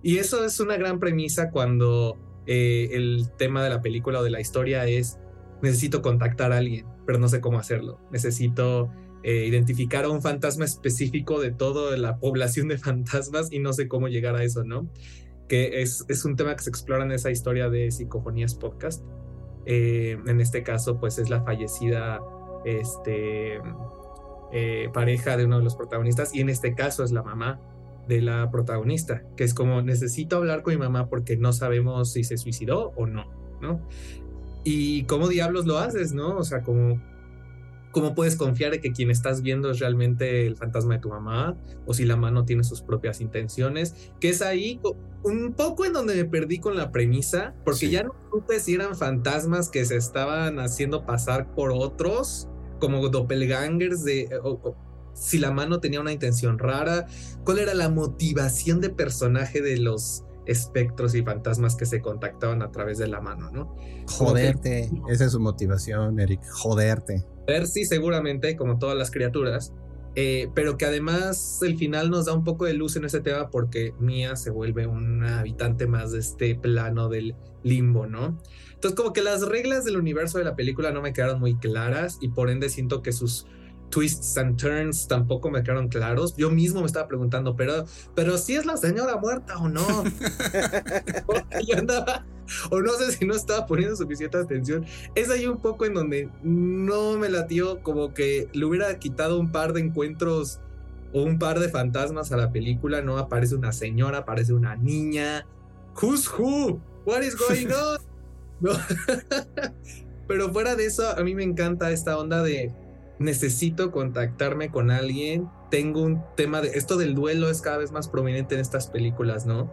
[0.02, 4.30] Y eso es una gran premisa cuando eh, el tema de la película o de
[4.30, 5.18] la historia es
[5.62, 7.98] necesito contactar a alguien, pero no sé cómo hacerlo.
[8.10, 8.90] Necesito
[9.22, 13.88] eh, identificar a un fantasma específico de toda la población de fantasmas y no sé
[13.88, 14.88] cómo llegar a eso, ¿no?
[15.48, 19.02] Que es, es un tema que se explora en esa historia de Psicofonías Podcast.
[19.66, 22.20] Eh, en este caso, pues es la fallecida
[22.64, 23.60] este,
[24.52, 27.60] eh, pareja de uno de los protagonistas y en este caso es la mamá
[28.06, 32.22] de la protagonista, que es como necesito hablar con mi mamá porque no sabemos si
[32.22, 33.26] se suicidó o no,
[33.60, 33.80] ¿no?
[34.62, 36.36] Y cómo diablos lo haces, ¿no?
[36.36, 37.00] O sea, como
[37.96, 41.56] ¿Cómo puedes confiar de que quien estás viendo es realmente el fantasma de tu mamá?
[41.86, 44.10] O si la mano tiene sus propias intenciones.
[44.20, 44.78] Que es ahí
[45.22, 48.96] un poco en donde me perdí con la premisa, porque ya no supe si eran
[48.96, 52.48] fantasmas que se estaban haciendo pasar por otros,
[52.80, 54.28] como doppelgangers de...
[55.14, 57.06] si la mano tenía una intención rara,
[57.46, 62.70] cuál era la motivación de personaje de los espectros y fantasmas que se contactaban a
[62.70, 63.74] través de la mano, ¿no?
[64.06, 67.24] Joderte, esa es su motivación, Eric, joderte
[67.66, 69.72] sí, seguramente, como todas las criaturas,
[70.14, 73.50] eh, pero que además el final nos da un poco de luz en ese tema
[73.50, 78.38] porque Mia se vuelve un habitante más de este plano del limbo, ¿no?
[78.72, 82.16] Entonces como que las reglas del universo de la película no me quedaron muy claras
[82.22, 83.46] y por ende siento que sus
[83.90, 86.36] twists and turns tampoco me quedaron claros.
[86.36, 90.04] Yo mismo me estaba preguntando, pero, pero si es la señora muerta o no.
[91.66, 92.24] Yo andaba
[92.70, 94.84] o no sé si no estaba poniendo suficiente atención.
[95.14, 99.50] Es ahí un poco en donde no me latió como que le hubiera quitado un
[99.52, 100.60] par de encuentros
[101.12, 103.02] o un par de fantasmas a la película.
[103.02, 105.46] No aparece una señora, aparece una niña.
[106.00, 106.80] Who's who?
[107.04, 107.98] What is going on?
[110.28, 112.72] Pero fuera de eso, a mí me encanta esta onda de
[113.18, 115.48] necesito contactarme con alguien.
[115.70, 119.46] Tengo un tema de esto del duelo es cada vez más prominente en estas películas,
[119.46, 119.72] ¿no?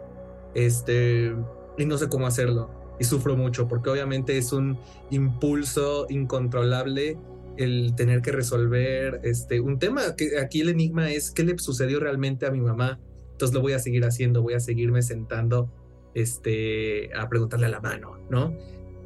[0.54, 1.34] Este
[1.76, 2.70] y no sé cómo hacerlo.
[2.98, 4.78] Y sufro mucho porque obviamente es un
[5.10, 7.18] impulso incontrolable
[7.56, 12.00] el tener que resolver este un tema que aquí el enigma es qué le sucedió
[12.00, 13.00] realmente a mi mamá.
[13.32, 15.72] Entonces lo voy a seguir haciendo, voy a seguirme sentando
[16.14, 18.56] este a preguntarle a la mano, ¿no?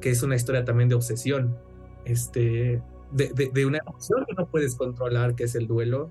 [0.00, 1.56] Que es una historia también de obsesión,
[2.04, 6.10] este de, de, una emoción que no puedes controlar, que es el duelo,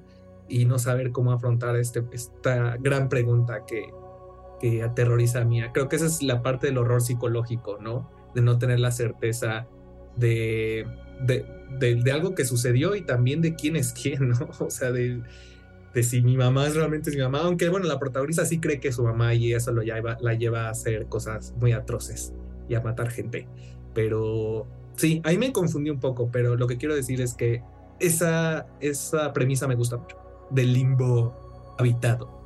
[0.50, 3.92] y no saber cómo afrontar este, esta gran pregunta que,
[4.60, 5.62] que aterroriza a mí.
[5.74, 8.10] Creo que esa es la parte del horror psicológico, ¿no?
[8.34, 9.68] De no tener la certeza
[10.16, 10.88] de,
[11.26, 14.50] de, algo que sucedió y también de quién es quién, ¿no?
[14.60, 15.22] O sea, de,
[15.94, 18.90] de si mi mamá es realmente mi mamá, aunque bueno, la protagonista sí cree que
[18.90, 22.34] es su mamá y eso lo lleva, la lleva a hacer cosas muy atroces
[22.68, 23.48] y a matar gente.
[23.94, 27.64] Pero sí, ahí me confundí un poco, pero lo que quiero decir es que
[28.00, 30.18] esa, esa premisa me gusta mucho,
[30.52, 32.38] del limbo habitado.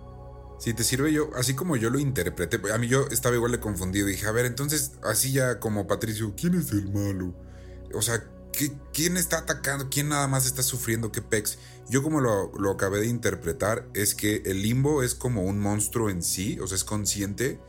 [0.59, 3.59] Si te sirve yo, así como yo lo interpreté, a mí yo estaba igual de
[3.59, 4.05] confundido.
[4.05, 7.33] Dije, a ver, entonces, así ya como Patricio, ¿quién es el malo?
[7.95, 8.23] O sea,
[8.93, 9.89] ¿quién está atacando?
[9.89, 11.11] ¿Quién nada más está sufriendo?
[11.11, 11.57] ¿Qué pex?
[11.89, 16.11] Yo como lo, lo, acabé de interpretar, es que el limbo es como un monstruo
[16.11, 17.59] en sí, o sea, es consciente.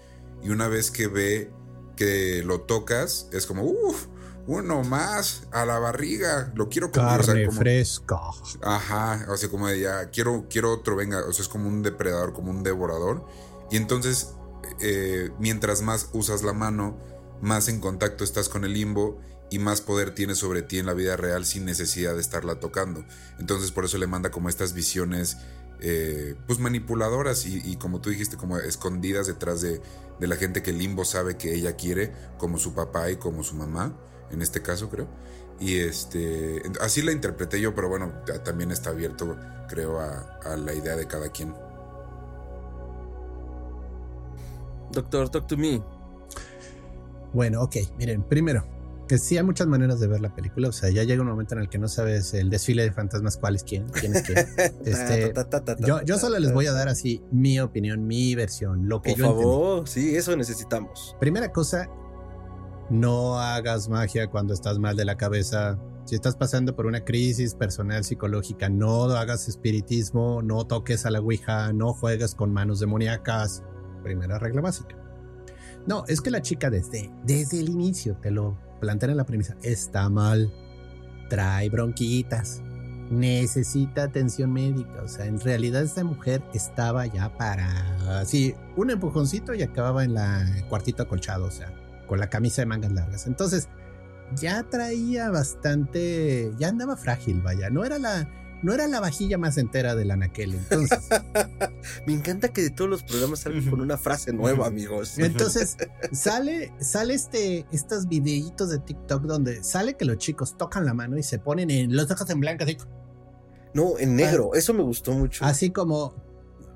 [0.43, 1.51] Y una vez que ve
[1.97, 4.07] que lo tocas, es como, uff,
[4.47, 7.25] uno más a la barriga, lo quiero comer.
[7.25, 8.17] Carne como, fresca.
[8.63, 11.83] Ajá, o sea, como de ya, quiero, quiero otro, venga, o sea, es como un
[11.83, 13.25] depredador, como un devorador.
[13.71, 14.35] Y entonces,
[14.81, 16.99] eh, mientras más usas la mano,
[17.41, 20.95] más en contacto estás con el limbo y más poder tiene sobre ti en la
[20.95, 23.05] vida real sin necesidad de estarla tocando.
[23.39, 25.37] Entonces por eso le manda como estas visiones
[25.81, 29.83] eh, pues manipuladoras y, como tú dijiste, como escondidas detrás de,
[30.21, 33.43] de, la gente que el limbo sabe que ella quiere, como su papá y como
[33.43, 33.99] su mamá,
[34.33, 35.07] en este caso creo.
[35.61, 38.13] Y este, así la interpreté yo, pero bueno,
[38.45, 39.37] también está abierto,
[39.69, 41.55] creo, a, a la idea de cada quien.
[44.91, 45.83] Doctor, talk to me.
[47.33, 48.65] Bueno, ok, miren, primero,
[49.09, 51.55] que sí hay muchas maneras de ver la película, o sea, ya llega un momento
[51.55, 54.39] en el que no sabes el desfile de fantasmas cuál es quién, quién es quién.
[54.85, 55.33] Este,
[55.81, 59.19] yo, yo solo les voy a dar así mi opinión, mi versión, lo que Por
[59.19, 61.17] yo favor, sí, eso necesitamos.
[61.21, 61.89] Primera cosa,
[62.93, 65.79] no hagas magia cuando estás mal de la cabeza.
[66.05, 71.21] Si estás pasando por una crisis personal psicológica, no hagas espiritismo, no toques a la
[71.21, 73.63] Ouija, no juegues con manos demoníacas.
[74.03, 74.97] Primera regla básica.
[75.87, 79.57] No, es que la chica desde, desde el inicio te lo plantean en la premisa.
[79.63, 80.53] Está mal.
[81.31, 82.61] Trae bronquitas.
[83.11, 85.03] Necesita atención médica.
[85.03, 90.13] O sea, en realidad esta mujer estaba ya para así un empujoncito y acababa en
[90.13, 91.47] la cuartito acolchado.
[91.47, 91.73] O sea,
[92.07, 93.27] con la camisa de mangas largas.
[93.27, 93.69] Entonces,
[94.35, 96.53] ya traía bastante.
[96.59, 97.71] Ya andaba frágil, vaya.
[97.71, 98.29] No era la
[98.63, 100.55] no era la vajilla más entera del anaquel.
[100.55, 100.99] Entonces,
[102.07, 105.19] me encanta que de todos los programas salgan con una frase nueva, amigos.
[105.19, 105.77] Entonces,
[106.13, 111.19] sale, sale este, estos videitos de TikTok donde sale que los chicos tocan la mano
[111.19, 112.79] y se ponen en los ojos en blanco, así.
[113.75, 114.51] No, en negro.
[114.55, 115.45] Ah, Eso me gustó mucho.
[115.45, 116.15] Así como,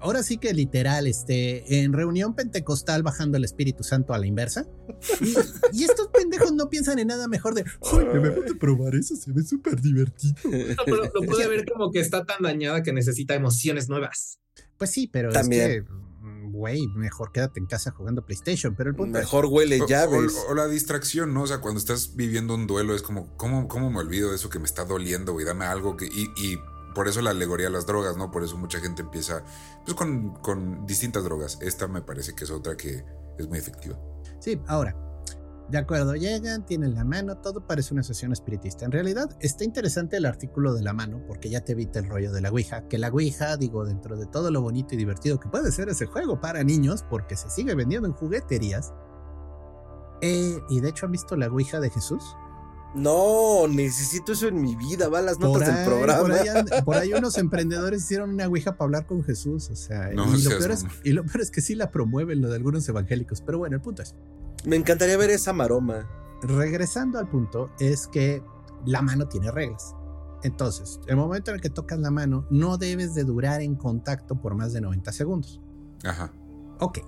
[0.07, 4.67] ahora sí que literal, este, en reunión pentecostal bajando el Espíritu Santo a la inversa.
[5.21, 5.35] Y,
[5.81, 9.15] y estos pendejos no piensan en nada mejor de, ay, me voy a probar eso,
[9.17, 10.35] se ve súper divertido.
[10.45, 14.39] No, pero lo puede ver como que está tan dañada que necesita emociones nuevas.
[14.79, 15.71] Pues sí, pero También.
[15.71, 15.85] es que,
[16.51, 18.75] güey, mejor quédate en casa jugando PlayStation.
[18.77, 20.35] Pero el punto Mejor huele O, llaves.
[20.35, 21.43] o- o la distracción, ¿no?
[21.43, 24.49] O sea, cuando estás viviendo un duelo es como, ¿cómo, cómo me olvido de eso
[24.51, 25.45] que me está doliendo, güey?
[25.45, 26.07] Dame algo que...
[26.07, 26.59] Y, y
[26.97, 28.31] por eso la alegoría a las drogas, ¿no?
[28.31, 29.45] Por eso mucha gente empieza
[29.85, 31.59] pues con, con distintas drogas.
[31.61, 33.05] Esta me parece que es otra que
[33.37, 33.99] es muy efectiva.
[34.41, 34.97] Sí, ahora,
[35.69, 38.87] de acuerdo, llegan, tienen la mano, todo parece una sesión espiritista.
[38.87, 42.33] En realidad está interesante el artículo de la mano porque ya te evita el rollo
[42.33, 45.51] de la Ouija, que la Ouija, digo, dentro de todo lo bonito y divertido que
[45.51, 48.95] puede ser ese juego para niños, porque se sigue vendiendo en jugueterías.
[50.23, 52.25] Eh, y de hecho han visto la Ouija de Jesús.
[52.97, 55.09] No, necesito eso en mi vida.
[55.09, 56.21] Va las Por notas del programa.
[56.23, 59.71] por ahí and- por ahí unos emprendedores hicieron una Ouija para hablar con Jesús.
[59.71, 62.41] O sea, No y, lo peor es, y lo peor es que sí la promueven
[62.41, 63.41] lo de algunos evangélicos.
[63.43, 64.15] Pero bueno, el punto es.
[64.65, 66.09] Me encantaría ver esa maroma.
[66.43, 68.43] regresando al punto, es que
[68.85, 69.95] la mano tiene reglas.
[70.43, 74.41] Entonces, el momento en el que tocas la mano, no debes de durar en contacto
[74.41, 75.61] por más de 90 segundos.
[76.05, 76.31] Ajá.
[76.79, 76.99] Ok.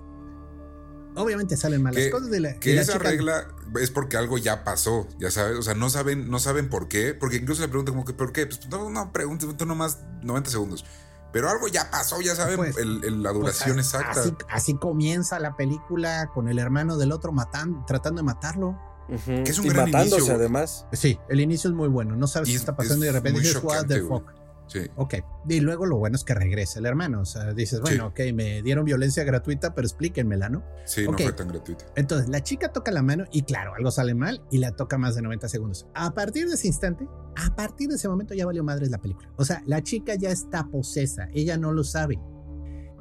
[1.19, 3.47] Obviamente salen malas Que- cosas de la, Que la esa chica- regla
[3.79, 5.57] es porque algo ya pasó, ya sabes.
[5.57, 7.13] O sea, no saben, no saben por qué.
[7.13, 8.47] Porque incluso le preguntan como que, ¿por qué?
[8.47, 10.85] Pues no, no, pregunten tú nomás 90 segundos.
[11.31, 14.19] Pero algo ya pasó, ya saben Pues, el- el- la duración exacta.
[14.21, 18.79] Así, así comienza la película con el hermano del otro matando, tratando de matarlo.
[19.25, 20.35] Que es un y gran matándose inicio.
[20.35, 20.85] además.
[20.93, 22.15] Sí, el inicio es muy bueno.
[22.15, 24.23] No sabes Y qué es- está pasando y de repente dices, what the fuck.
[24.69, 24.79] Sí.
[24.95, 25.15] Ok.
[25.49, 27.21] Y luego lo bueno es que regresa el hermano.
[27.21, 30.63] O sea, dices, bueno, ok, me dieron violencia gratuita, pero explíquenmela, ¿no?
[30.85, 31.11] Sí, Ok.
[31.11, 31.85] no fue tan gratuito.
[31.95, 35.15] Entonces, la chica toca la mano y claro, algo sale mal y la toca más
[35.15, 35.87] de 90 segundos.
[35.95, 39.29] A partir de ese instante, a partir de ese momento ya valió madres la película.
[39.37, 42.19] O sea, la chica ya está posesa, ella no lo sabe.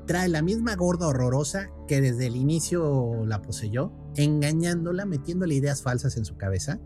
[0.06, 6.16] Trae la misma gorda horrorosa que desde el inicio la poseyó, engañándola, metiéndole ideas falsas
[6.16, 6.80] en su cabeza,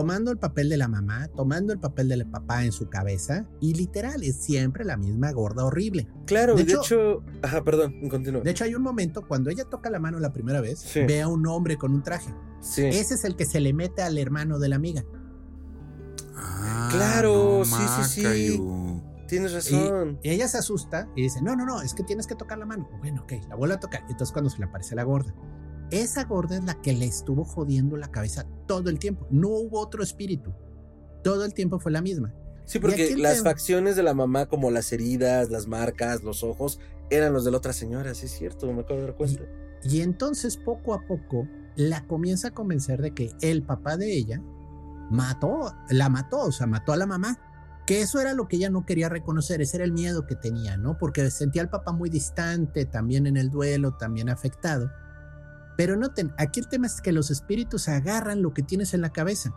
[0.00, 3.72] tomando el papel de la mamá, tomando el papel del papá en su cabeza y
[3.72, 6.06] literal es siempre la misma gorda horrible.
[6.26, 7.24] Claro, De y de hecho- hecho.
[7.42, 8.42] Ajá, perdón, continúa.
[8.42, 11.00] De hecho, hay un momento cuando ella toca la mano la primera vez, Sí.
[11.08, 12.30] ve a un hombre con un traje.
[12.60, 12.82] Sí.
[12.84, 15.02] Ese es el que se le mete al hermano de la amiga.
[16.34, 18.62] Ah, Claro, no, sí, sí, sí.
[19.28, 20.18] Tienes razón.
[20.22, 22.66] y ella se asusta y dice, no, no, no, es que tienes que tocar la
[22.66, 22.88] mano.
[22.98, 24.02] Bueno, ok, la vuelve a tocar.
[24.08, 25.34] Y entonces cuando se le aparece la gorda.
[25.90, 29.26] Esa gorda es la que le estuvo jodiendo la cabeza todo el tiempo.
[29.30, 30.52] No hubo otro espíritu.
[31.22, 32.34] Todo el tiempo fue la misma.
[32.64, 36.80] Sí, y porque las facciones de la mamá, como las heridas, las marcas, los ojos,
[37.10, 38.14] eran los de la otra señora.
[38.14, 39.42] Sí, es cierto, me acabo de dar cuenta.
[39.84, 44.42] Y entonces poco a poco la comienza a convencer de que el papá de ella
[45.10, 47.38] mató, la mató, o sea, mató a la mamá.
[47.86, 50.76] Que eso era lo que ella no quería reconocer, ese era el miedo que tenía,
[50.76, 50.98] ¿no?
[50.98, 54.90] Porque sentía al papá muy distante, también en el duelo, también afectado.
[55.76, 59.10] Pero noten, aquí el tema es que los espíritus agarran lo que tienes en la
[59.10, 59.54] cabeza.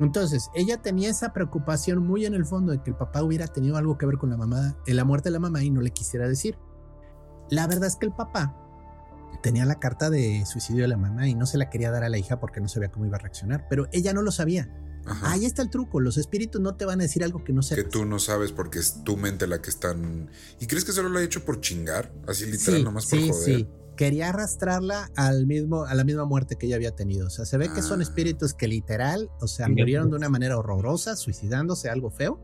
[0.00, 3.76] Entonces, ella tenía esa preocupación muy en el fondo de que el papá hubiera tenido
[3.76, 5.90] algo que ver con la mamá, en la muerte de la mamá y no le
[5.90, 6.58] quisiera decir.
[7.50, 8.56] La verdad es que el papá
[9.42, 12.08] tenía la carta de suicidio de la mamá y no se la quería dar a
[12.08, 14.74] la hija porque no sabía cómo iba a reaccionar, pero ella no lo sabía.
[15.06, 15.32] Ajá.
[15.32, 17.84] Ahí está el truco, los espíritus no te van a decir algo que no sepas.
[17.84, 20.30] Que tú no sabes porque es tu mente la que están.
[20.60, 22.12] ¿Y crees que solo lo ha hecho por chingar?
[22.26, 23.44] Así literal, sí, nomás por sí, joder.
[23.44, 23.68] sí.
[24.00, 27.26] Quería arrastrarla al mismo, a la misma muerte que ella había tenido.
[27.26, 28.02] O sea, se ve que son Ah.
[28.02, 32.40] espíritus que literal, o sea, murieron de una manera horrorosa, suicidándose, algo feo,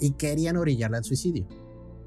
[0.00, 1.46] y querían orillarla al suicidio.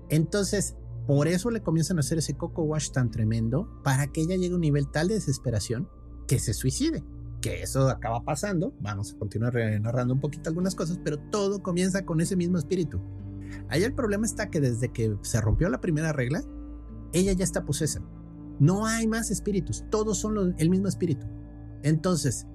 [0.10, 0.76] Entonces,
[1.06, 4.54] por eso le comienzan a hacer ese coco wash tan tremendo, para que ella llegue
[4.54, 5.88] a un nivel tal de desesperación
[6.28, 7.04] que se suicide.
[7.40, 8.74] Que eso acaba pasando.
[8.80, 13.00] Vamos a continuar narrando un poquito algunas cosas, pero todo comienza con ese mismo espíritu.
[13.70, 16.42] Ahí el problema está que desde que se rompió la primera regla,
[17.14, 18.02] ella ya está posesa.
[18.60, 21.26] No hay más espíritus, todos son lo- el mismo espíritu.
[21.84, 22.48] Entonces,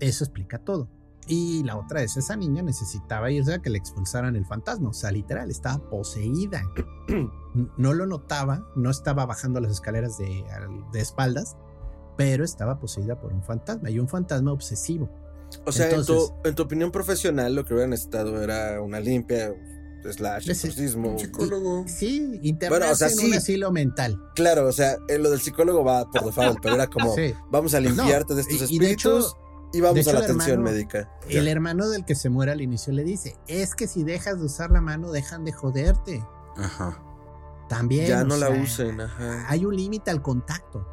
[0.00, 0.88] eso explica todo.
[1.28, 4.92] Y la otra es, esa niña necesitaba irse a que le expulsaran el fantasma, o
[4.92, 6.62] sea, literal, estaba poseída.
[7.78, 11.56] No lo notaba, no estaba bajando las escaleras de, al- de espaldas,
[12.18, 15.08] pero estaba poseída por un fantasma y un fantasma obsesivo.
[15.64, 19.54] O sea, en, tu, en tu opinión profesional, lo que hubiera necesitado era una limpia,
[20.12, 21.10] slash, exorcismo.
[21.12, 21.84] Un psicólogo.
[21.86, 23.26] Sí, internarse Bueno, o sea, en sí.
[23.26, 24.20] un asilo mental.
[24.34, 27.34] Claro, o sea, eh, lo del psicólogo va por default, pero era como, Sí.
[27.50, 29.36] vamos a limpiarte de estos y- y de hecho- espíritus
[29.72, 31.10] y vamos a la atención hermano- médica.
[31.28, 34.46] El hermano del que se muere al inicio le dice, es que si dejas de
[34.46, 36.24] usar la mano, dejan de joderte.
[36.56, 37.02] Ajá.
[37.68, 38.06] También.
[38.06, 39.44] Ya no la usen, ajá.
[39.48, 40.86] Hay un límite al contacto.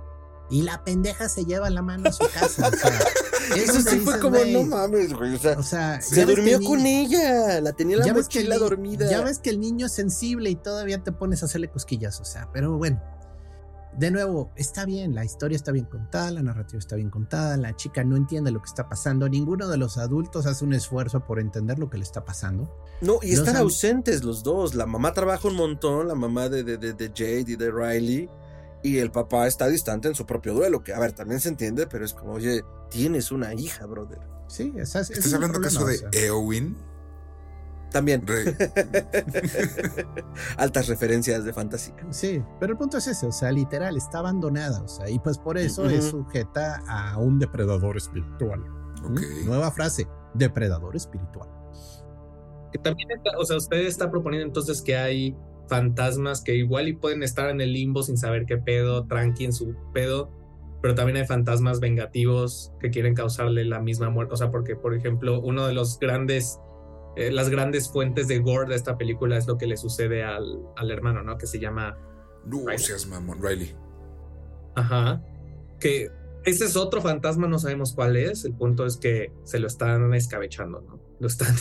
[0.49, 2.67] Y la pendeja se lleva la mano a su casa.
[2.67, 2.91] O sea,
[3.55, 5.35] Eso sí fue como, no mames, güey.
[5.35, 9.09] O sea, O sea, se durmió con niño- ella, la tenía en la mochila dormida.
[9.09, 12.19] Ya ves que el niño es sensible y todavía te pones a hacerle cosquillas.
[12.19, 13.01] O sea, pero bueno.
[13.95, 17.75] De nuevo, está bien, la historia está bien contada, la narrativa está bien contada, la
[17.75, 21.39] chica no entiende lo que está pasando, ninguno de los adultos hace un esfuerzo por
[21.39, 22.75] entender lo que le está pasando.
[23.01, 24.73] No, y están ausentes los dos.
[24.73, 28.29] La mamá trabaja un montón, la mamá de, de, de, de Jade y de Riley.
[28.83, 31.87] Y el papá está distante en su propio duelo, que a ver, también se entiende,
[31.87, 34.19] pero es como, oye, tienes una hija, brother.
[34.47, 36.21] Sí, esa es, ¿Estás hablando problema, acaso de o sea.
[36.27, 36.75] Eowyn?
[37.91, 38.57] También, Re-
[40.57, 41.95] altas referencias de fantasía.
[42.09, 45.37] Sí, pero el punto es ese, o sea, literal, está abandonada, o sea, y pues
[45.37, 48.59] por eso es sujeta a un depredador espiritual.
[49.03, 49.11] ¿Mm?
[49.13, 49.21] Ok.
[49.45, 51.47] Nueva frase, depredador espiritual.
[52.71, 55.37] Que también está, o sea, usted está proponiendo entonces que hay
[55.67, 59.53] fantasmas que igual y pueden estar en el limbo sin saber qué pedo, tranqui en
[59.53, 60.31] su pedo,
[60.81, 64.33] pero también hay fantasmas vengativos que quieren causarle la misma muerte.
[64.33, 66.59] O sea, porque, por ejemplo, uno de los grandes,
[67.15, 70.59] eh, las grandes fuentes de gore de esta película es lo que le sucede al,
[70.75, 71.37] al hermano, ¿no?
[71.37, 71.97] Que se llama
[72.45, 72.79] No Riley.
[72.79, 73.73] seas mamón, Riley.
[74.75, 75.23] Ajá.
[75.79, 76.09] Que
[76.43, 78.43] ese es otro fantasma, no sabemos cuál es.
[78.43, 80.99] El punto es que se lo están escabechando, ¿no?
[81.19, 81.55] Lo están.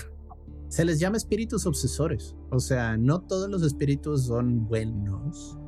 [0.72, 5.58] Se les llama espíritus obsesores, o sea, no todos los espíritus son buenos.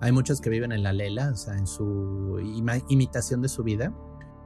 [0.00, 2.38] Hay muchos que viven en la lela, o sea, en su
[2.88, 3.92] imitación de su vida,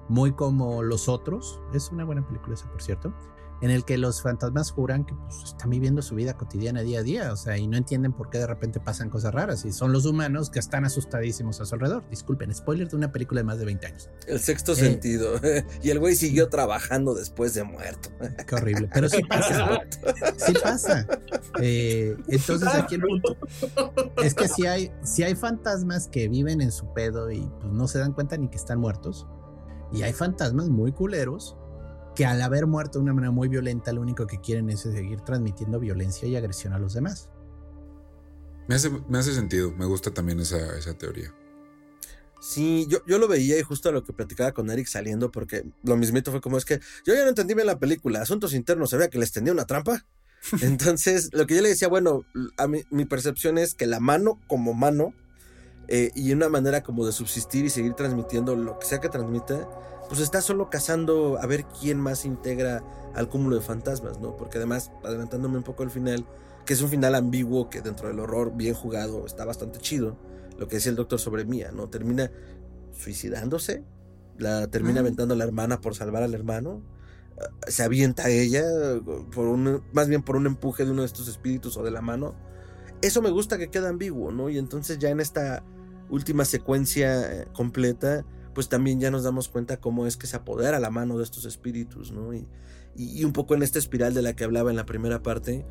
[0.09, 1.61] muy como los otros.
[1.75, 3.13] Es una buena película esa, por cierto.
[3.61, 7.03] En el que los fantasmas juran que pues, están viviendo su vida cotidiana día a
[7.03, 9.65] día, o sea, y no entienden por qué de repente pasan cosas raras.
[9.65, 12.09] Y son los humanos que están asustadísimos a su alrededor.
[12.09, 14.11] Disculpen, spoiler de una película de más de 20 años.
[14.29, 14.77] El sexto Eh.
[14.77, 15.41] sentido.
[15.83, 18.11] y el güey siguió trabajando después de muerto.
[18.47, 18.89] Qué horrible.
[18.95, 19.81] Pero sí pasa.
[20.37, 21.07] Sí pasa.
[21.61, 23.37] Eh, entonces aquí el punto
[24.23, 27.89] es que si hay, si hay fantasmas que viven en su pedo y pues no
[27.89, 29.27] se dan cuenta ni que están muertos.
[29.93, 31.57] Y hay fantasmas muy culeros
[32.19, 35.21] que al haber muerto de una manera muy violenta lo único que quieren es seguir
[35.21, 37.31] transmitiendo violencia y agresión a los demás.
[38.67, 39.73] Me hace, me hace sentido.
[39.79, 41.33] Me gusta también esa, esa teoría.
[42.41, 45.97] Sí, yo, yo lo veía y justo lo que platicaba con Eric saliendo, porque lo
[45.97, 48.21] mismito fue como es que yo ya no entendí bien la película.
[48.21, 50.05] Asuntos internos, se vea que les tenía una trampa.
[50.61, 52.25] Entonces, lo que yo le decía, bueno,
[52.57, 55.15] a mí, mi percepción es que la mano como mano
[55.87, 59.69] eh, y una manera como de subsistir y seguir transmitiendo lo que sea que transmita,
[60.09, 62.83] pues está solo cazando a ver quién más integra
[63.15, 64.37] al cúmulo de fantasmas, ¿no?
[64.37, 66.27] Porque además, adelantándome un poco al final,
[66.65, 70.17] que es un final ambiguo que dentro del horror bien jugado está bastante chido,
[70.59, 71.89] lo que decía el doctor sobre Mía, ¿no?
[71.89, 72.31] Termina
[72.93, 73.85] suicidándose,
[74.39, 76.83] la termina aventando a la hermana por salvar al hermano,
[77.41, 78.65] ah, se avienta a ella,
[79.35, 82.01] por un, más bien por un empuje de uno de estos espíritus o de la
[82.01, 82.35] mano.
[83.03, 84.49] Eso me gusta que queda ambiguo, ¿no?
[84.49, 85.63] Y entonces ya en esta
[86.11, 88.25] última secuencia eh, completa,
[88.59, 91.45] pues también ya nos damos cuenta cómo es que se apodera la mano de estos
[91.45, 92.35] espíritus, ¿no?
[92.35, 92.45] Y,
[92.97, 95.65] y, un poco en esta espiral de la que hablaba en la primera parte,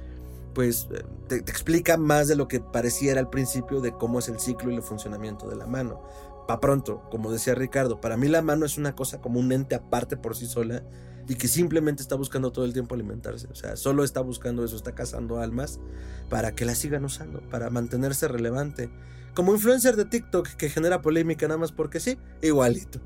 [0.54, 4.30] pues eh, te, te explica más de lo que pareciera al principio de cómo es
[4.30, 6.02] el ciclo y el funcionamiento de la mano.
[6.48, 9.76] pa' pronto, como decía Ricardo, para mí la mano es una cosa como un ente
[9.76, 10.82] aparte por sí sola
[11.28, 13.50] y que simplemente está buscando todo el tiempo alimentarse.
[13.52, 15.82] O sea, solo está buscando eso, está cazando almas
[16.30, 18.90] para que la sigan usando, para mantenerse relevante.
[19.38, 23.00] Como influencer de TikTok que genera polémica nada más porque sí, igualito.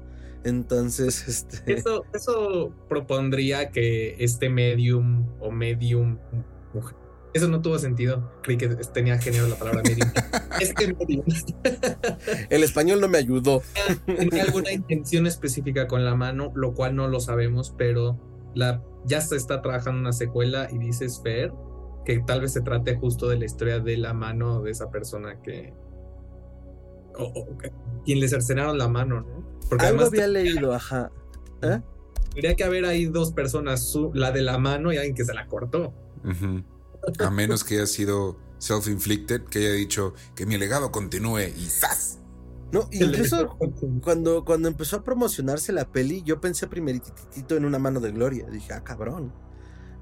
[0.45, 1.73] Entonces, este...
[1.73, 6.17] Eso, eso propondría que este medium o medium
[6.73, 6.95] mujer
[7.33, 8.31] eso no tuvo sentido.
[8.43, 10.09] Creí que tenía género la palabra medium.
[10.61, 11.25] Este medium.
[12.49, 13.61] El español no me ayudó.
[14.05, 18.17] Tenía alguna intención específica con la mano, lo cual no lo sabemos, pero
[18.53, 21.51] la, ya se está trabajando una secuela y dices Fer
[22.05, 25.41] que tal vez se trate justo de la historia de la mano de esa persona
[25.41, 25.73] que.
[27.17, 27.47] O,
[28.05, 29.45] quien le cercenaron la mano, ¿no?
[29.69, 31.11] Porque Algo había leído, ajá.
[31.61, 31.81] ¿Eh?
[32.31, 35.47] Tendría que haber ahí dos personas, la de la mano y alguien que se la
[35.47, 35.93] cortó.
[37.19, 42.19] A menos que haya sido self-inflicted, que haya dicho que mi legado continúe y ¡zas!
[42.71, 43.57] No, incluso
[44.01, 48.47] cuando, cuando empezó a promocionarse la peli, yo pensé primeritito en una mano de gloria.
[48.49, 49.33] Dije, ah, cabrón.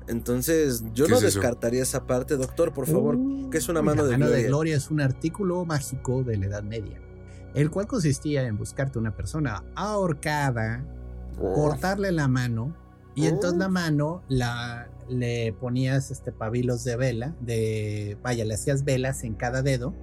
[0.10, 3.16] Entonces, yo no descartaría esa parte, doctor, por favor.
[3.52, 4.44] ¿Qué es una mano, de, mano gloria?
[4.44, 4.76] de gloria?
[4.76, 7.00] Es un artículo mágico de la Edad Media,
[7.54, 10.84] el cual consistía en buscarte una persona ahorcada,
[11.40, 11.54] oh.
[11.54, 12.76] cortarle la mano,
[13.14, 13.72] y entonces la oh.
[13.72, 19.62] mano la, le ponías este pabilos de vela, de vaya, le hacías velas en cada
[19.62, 19.94] dedo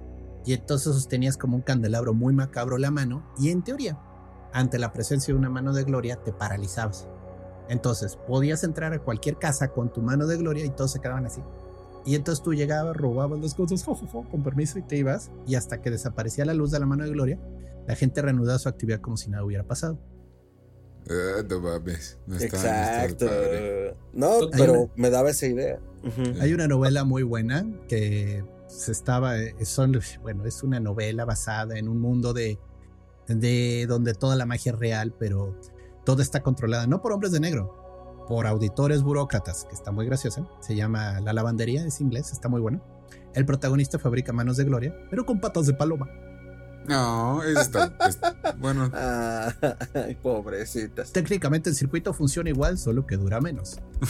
[0.45, 3.99] y entonces sostenías como un candelabro muy macabro la mano y en teoría,
[4.53, 7.09] ante la presencia de una mano de gloria te paralizabas.
[7.69, 11.25] Entonces, podías entrar a cualquier casa con tu mano de gloria y todos se quedaban
[11.25, 11.41] así.
[12.05, 13.83] Y entonces tú llegabas, robabas las cosas,
[14.31, 15.29] con permiso, y te ibas.
[15.45, 17.39] Y hasta que desaparecía la luz de la mano de gloria,
[17.85, 19.99] la gente reanudaba su actividad como si nada hubiera pasado.
[21.09, 22.17] Ah, no mames.
[22.25, 23.25] No Exacto.
[24.13, 25.79] No, pero me daba esa idea.
[26.39, 29.37] Hay una novela muy buena que se estaba.
[29.39, 32.57] Eh, son, bueno, es una novela basada en un mundo de,
[33.27, 35.57] de donde toda la magia es real, pero
[36.07, 40.47] todo está controlada, no por hombres de negro, por auditores burócratas, que está muy graciosa.
[40.61, 42.81] Se llama La Lavandería, es inglés, está muy bueno.
[43.33, 46.09] El protagonista fabrica manos de gloria, pero con patas de paloma.
[46.87, 47.93] No, está,
[48.57, 48.89] bueno.
[49.93, 51.11] Ay, pobrecitas.
[51.11, 53.77] Técnicamente el circuito funciona igual, solo que dura menos.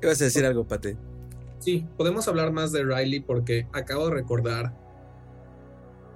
[0.00, 0.96] ¿Qué vas a decir algo, Pate?
[1.58, 4.72] Sí, podemos hablar más de Riley porque acabo de recordar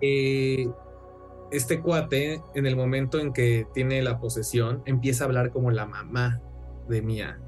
[0.00, 0.72] que
[1.50, 5.86] este cuate, en el momento en que tiene la posesión, empieza a hablar como la
[5.86, 6.40] mamá
[6.88, 7.40] de Mia.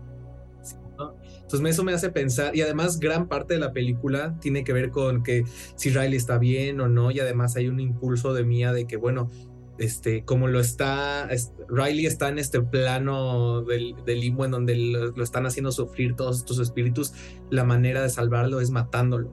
[1.42, 4.90] Entonces eso me hace pensar, y además gran parte de la película tiene que ver
[4.90, 5.44] con que
[5.74, 8.96] si Riley está bien o no, y además hay un impulso de Mía de que,
[8.96, 9.30] bueno,
[9.78, 11.28] este, como lo está,
[11.68, 16.58] Riley está en este plano del, limbo en donde lo, están haciendo sufrir todos estos
[16.58, 17.14] espíritus,
[17.50, 19.32] la manera de salvarlo es matándolo.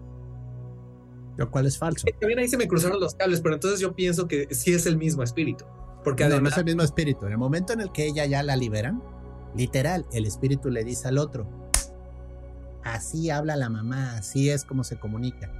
[1.38, 2.06] Lo cual es falso.
[2.20, 4.98] También ahí se me cruzaron los cables, pero entonces yo pienso que sí es el
[4.98, 5.66] mismo espíritu.
[6.04, 6.52] Porque no, además...
[6.52, 7.26] no es el mismo espíritu.
[7.26, 9.02] En el momento en el que ella ya la liberan,
[9.56, 11.48] literal, el espíritu le dice al otro,
[12.88, 15.52] Así habla la mamá, así es como se comunica.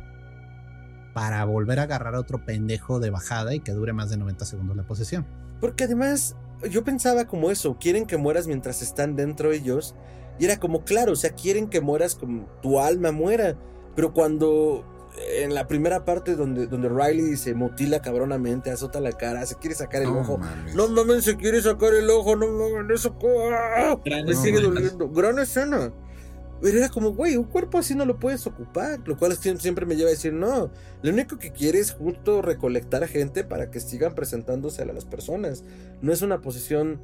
[1.13, 4.45] Para volver a agarrar a otro pendejo de bajada y que dure más de 90
[4.45, 5.25] segundos la posesión.
[5.59, 6.38] Porque además,
[6.71, 9.93] yo pensaba como eso, quieren que mueras mientras están dentro ellos.
[10.39, 13.57] Y era como, claro, o sea, quieren que mueras como tu alma muera.
[13.95, 14.86] Pero cuando
[15.18, 19.76] en la primera parte donde, donde Riley se mutila cabronamente, azota la cara, se quiere
[19.76, 20.39] sacar el ojo.
[20.76, 23.15] No mames, se quiere sacar el ojo, no mames, eso.
[23.51, 23.97] ¡Ah!
[24.05, 25.09] Me sigue doliendo.
[25.09, 25.91] Gran escena.
[26.61, 28.99] Pero era como, güey, un cuerpo así no lo puedes ocupar.
[29.05, 30.72] Lo cual siempre me lleva a decir, no.
[31.01, 35.05] Lo único que quiere es justo recolectar a gente para que sigan presentándose a las
[35.05, 35.63] personas.
[36.01, 36.99] No es una posición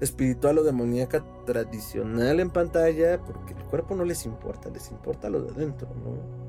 [0.00, 5.42] espiritual o demoníaca tradicional en pantalla, porque el cuerpo no les importa, les importa lo
[5.42, 6.45] de adentro, ¿no?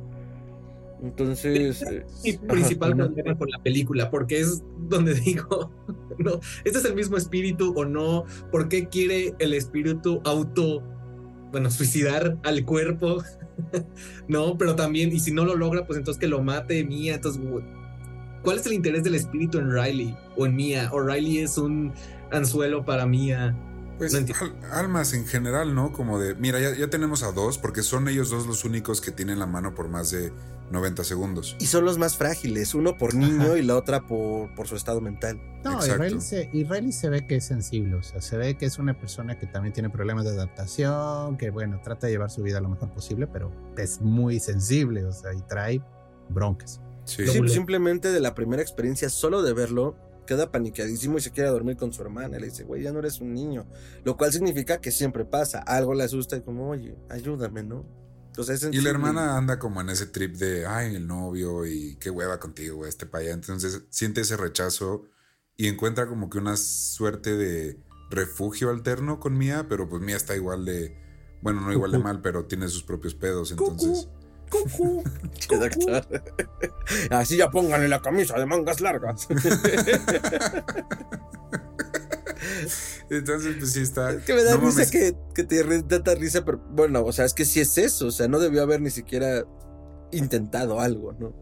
[1.02, 1.84] Entonces.
[2.24, 5.72] Mi eh, principal problema con la película, porque es donde digo,
[6.18, 10.84] no, este es el mismo espíritu o no, ¿por qué quiere el espíritu auto
[11.52, 13.24] bueno, suicidar al cuerpo,
[14.28, 14.58] ¿no?
[14.58, 17.16] Pero también, y si no lo logra, pues entonces que lo mate Mía.
[17.16, 17.42] Entonces,
[18.44, 20.90] ¿cuál es el interés del espíritu en Riley o en Mía?
[20.94, 21.94] ¿O Riley es un
[22.32, 23.56] anzuelo para Mía?
[23.98, 24.16] Pues
[24.72, 25.92] almas en general, ¿no?
[25.92, 29.12] Como de, mira, ya, ya, tenemos a dos, porque son ellos dos los únicos que
[29.12, 30.32] tienen la mano por más de
[30.72, 31.56] 90 segundos.
[31.60, 35.02] Y son los más frágiles, uno por niño y la otra por, por su estado
[35.02, 35.40] mental.
[35.64, 38.66] No, y Riley, se, y se ve que es sensible, o sea, se ve que
[38.66, 42.44] es una persona que también tiene problemas de adaptación, que bueno, trata de llevar su
[42.44, 45.82] vida lo mejor posible, pero es muy sensible, o sea, y trae
[46.30, 46.82] broncas.
[47.06, 47.26] Sí.
[47.48, 49.96] simplemente de la primera experiencia, solo de verlo,
[50.26, 52.38] queda paniqueadísimo y se quiere dormir con su hermana.
[52.38, 53.66] Le dice, güey, ya no eres un niño.
[54.04, 55.60] Lo cual significa que siempre pasa.
[55.60, 57.86] Algo le asusta y como, oye, ayúdame, ¿no?
[58.72, 62.40] Y la hermana anda como en ese trip de, ay, el novio y qué hueva
[62.40, 63.34] contigo, este para allá.
[63.34, 65.06] Entonces siente ese rechazo
[65.56, 67.80] y encuentra como que una suerte de
[68.10, 70.96] refugio alterno con Mía, pero pues Mía está igual de,
[71.42, 73.52] bueno, no igual de mal, pero tiene sus propios pedos.
[73.52, 74.08] Entonces.
[77.10, 79.28] Así ya pónganle la camisa de mangas largas.
[83.10, 84.12] entonces pues sí está.
[84.12, 87.26] Es que me da no risa que, que te tanta risa, pero bueno, o sea,
[87.26, 88.08] es que sí es eso.
[88.08, 89.46] O sea, no debió haber ni siquiera
[90.12, 91.34] intentado algo, ¿no?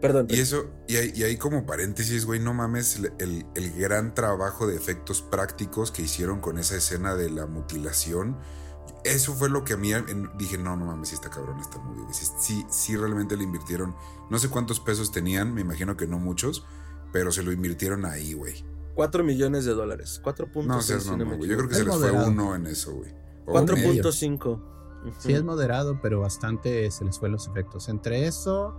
[0.00, 0.26] Perdón.
[0.28, 4.14] Y eso, y hay, y hay como paréntesis, güey, no mames, el, el- el gran
[4.14, 8.36] trabajo de efectos prácticos que hicieron con esa escena de la mutilación.
[9.04, 11.78] Eso fue lo que a mí en- dije, no, no mames, sí está cabrón esta
[11.78, 12.04] movie.
[12.12, 13.94] sí, sí realmente le invirtieron.
[14.30, 16.64] No sé cuántos pesos tenían, me imagino que no muchos,
[17.12, 18.64] pero se lo invirtieron ahí, güey.
[18.96, 20.20] 4 millones de dólares.
[20.24, 20.64] 4.6.
[20.66, 21.36] No seas si no.
[21.36, 23.12] Yo creo que Es se les fue uno en eso, güey.
[23.46, 24.02] O medio.
[24.02, 24.46] 4.5.
[25.06, 25.14] Ujú.
[25.20, 27.88] Sí, es moderado, pero bastante se les fue los efectos.
[27.88, 28.74] Entre eso,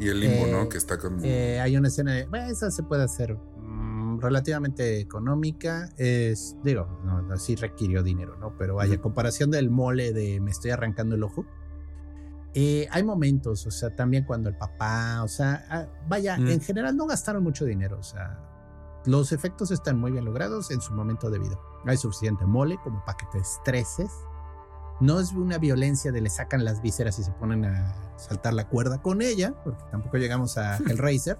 [0.00, 0.68] Y el limbo, Eh, ¿no?
[0.68, 1.18] Que está como.
[1.22, 2.26] eh, hay una escena de.
[2.26, 5.90] Bueno, esa se puede hacer mm, relativamente económica.
[5.96, 8.56] Es, digo, no, no, sí requirió dinero, ¿no?
[8.56, 11.44] Pero vaya, comparación del mole de me estoy arrancando el ojo.
[12.54, 16.48] eh, hay momentos, o sea, también cuando el papá, o sea, ah, vaya, Mm.
[16.48, 18.40] en general no gastaron mucho dinero, o sea,
[19.08, 21.58] los efectos están muy bien logrados en su momento debido.
[21.86, 24.10] Hay suficiente mole como para que te estreses.
[25.00, 28.68] No es una violencia de le sacan las vísceras y se ponen a saltar la
[28.68, 31.38] cuerda con ella, porque tampoco llegamos a Hellraiser.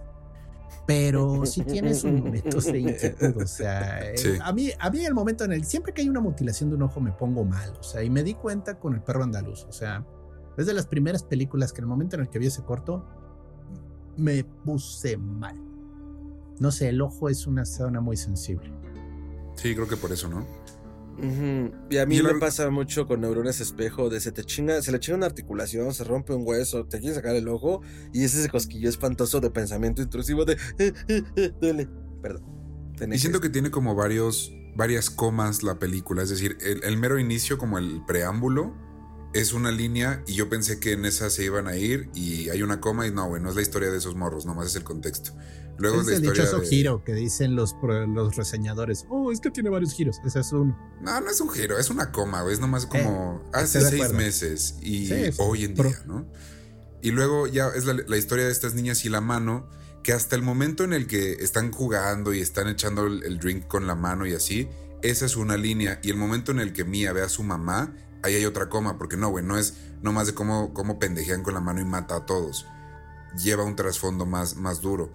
[0.87, 3.43] Pero sí tiene sus momentos de inquietud.
[3.43, 4.39] O sea, eh, Sí.
[4.43, 6.83] a, mí, a mí el momento en el siempre que hay una mutilación de un
[6.83, 7.75] ojo me pongo mal.
[7.79, 9.64] O sea, y me di cuenta con el perro andaluz.
[9.69, 10.07] O sea,
[10.57, 13.05] es de las primeras películas que en el momento en el que vi ese corto
[14.16, 15.68] me puse mal.
[16.61, 18.73] No sé, el ojo es una zona muy sensible.
[19.57, 20.47] Sí, creo que por eso, ¿no?
[21.91, 24.81] Y a mí Y me la- pasa mucho con neuronas espejo de se te chinga,
[24.83, 27.83] se le chinga una articulación, se rompe un hueso, te quiere sacar el ojo
[28.13, 31.89] y es ese cosquillo espantoso de pensamiento intrusivo de "Eh, eh, eh, duele.
[32.23, 32.45] Perdón.
[33.13, 36.23] Y siento que tiene como varios, varias comas la película.
[36.23, 38.75] Es decir, el, el mero inicio, como el preámbulo,
[39.35, 42.63] es una línea y yo pensé que en esa se iban a ir y hay
[42.63, 44.85] una coma y no, güey, no es la historia de esos morros, nomás es el
[44.85, 45.33] contexto.
[45.79, 46.66] Luego es el dichoso de...
[46.66, 49.07] giro que dicen los, los reseñadores.
[49.09, 50.20] Oh, es que tiene varios giros.
[50.24, 50.76] Ese es uno.
[51.01, 54.12] No, no es un giro, es una coma, es nomás como hace estoy de seis
[54.12, 56.26] meses y Sí, hoy en día, ¿no?
[57.01, 59.68] Y luego ya es la, la historia de estas niñas y la mano,
[60.03, 63.68] que hasta el momento en el que están jugando y están echando el, el drink
[63.68, 64.68] con la mano y así,
[65.03, 66.01] esa es una línea.
[66.03, 68.99] Y el momento en el que Mia ve a su mamá, ahí hay otra coma,
[68.99, 72.16] porque no, güey, no es nomás de cómo, cómo pendejean con la mano y mata
[72.16, 72.66] a todos.
[73.37, 75.12] Lleva un trasfondo más, más duro.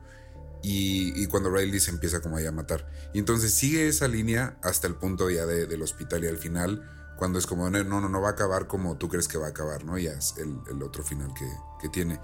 [0.64, 2.90] Y, y cuando Riley se empieza como ahí a matar.
[3.14, 6.82] Y entonces sigue esa línea hasta el punto ya de- del hospital y al final,
[7.18, 9.50] cuando es como, no, no, no va a acabar como tú crees que va a
[9.50, 9.98] acabar, ¿no?
[9.98, 11.46] Ya es el, otro final que,
[11.82, 12.20] que tiene.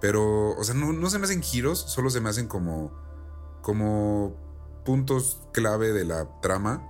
[0.00, 2.92] Pero, o sea, no, no se me hacen giros, solo se me hacen como,
[3.62, 4.36] como
[4.84, 6.86] puntos clave de la trama.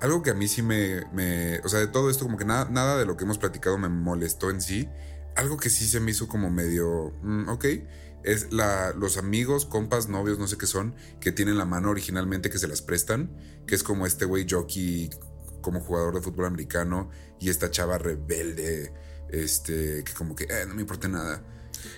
[0.00, 2.66] Algo que a mí sí me, me- o sea, de todo esto como que nada,
[2.70, 4.88] nada de lo que hemos platicado me molestó en sí.
[5.36, 7.64] Algo que sí se me hizo como medio, mm, ok,
[8.26, 12.50] es la, los amigos, compas, novios, no sé qué son, que tienen la mano originalmente
[12.50, 13.34] que se las prestan,
[13.66, 15.08] que es como este güey jockey
[15.62, 17.08] como jugador de fútbol americano
[17.40, 18.92] y esta chava rebelde,
[19.30, 21.42] este, que como que, eh, no me importa nada.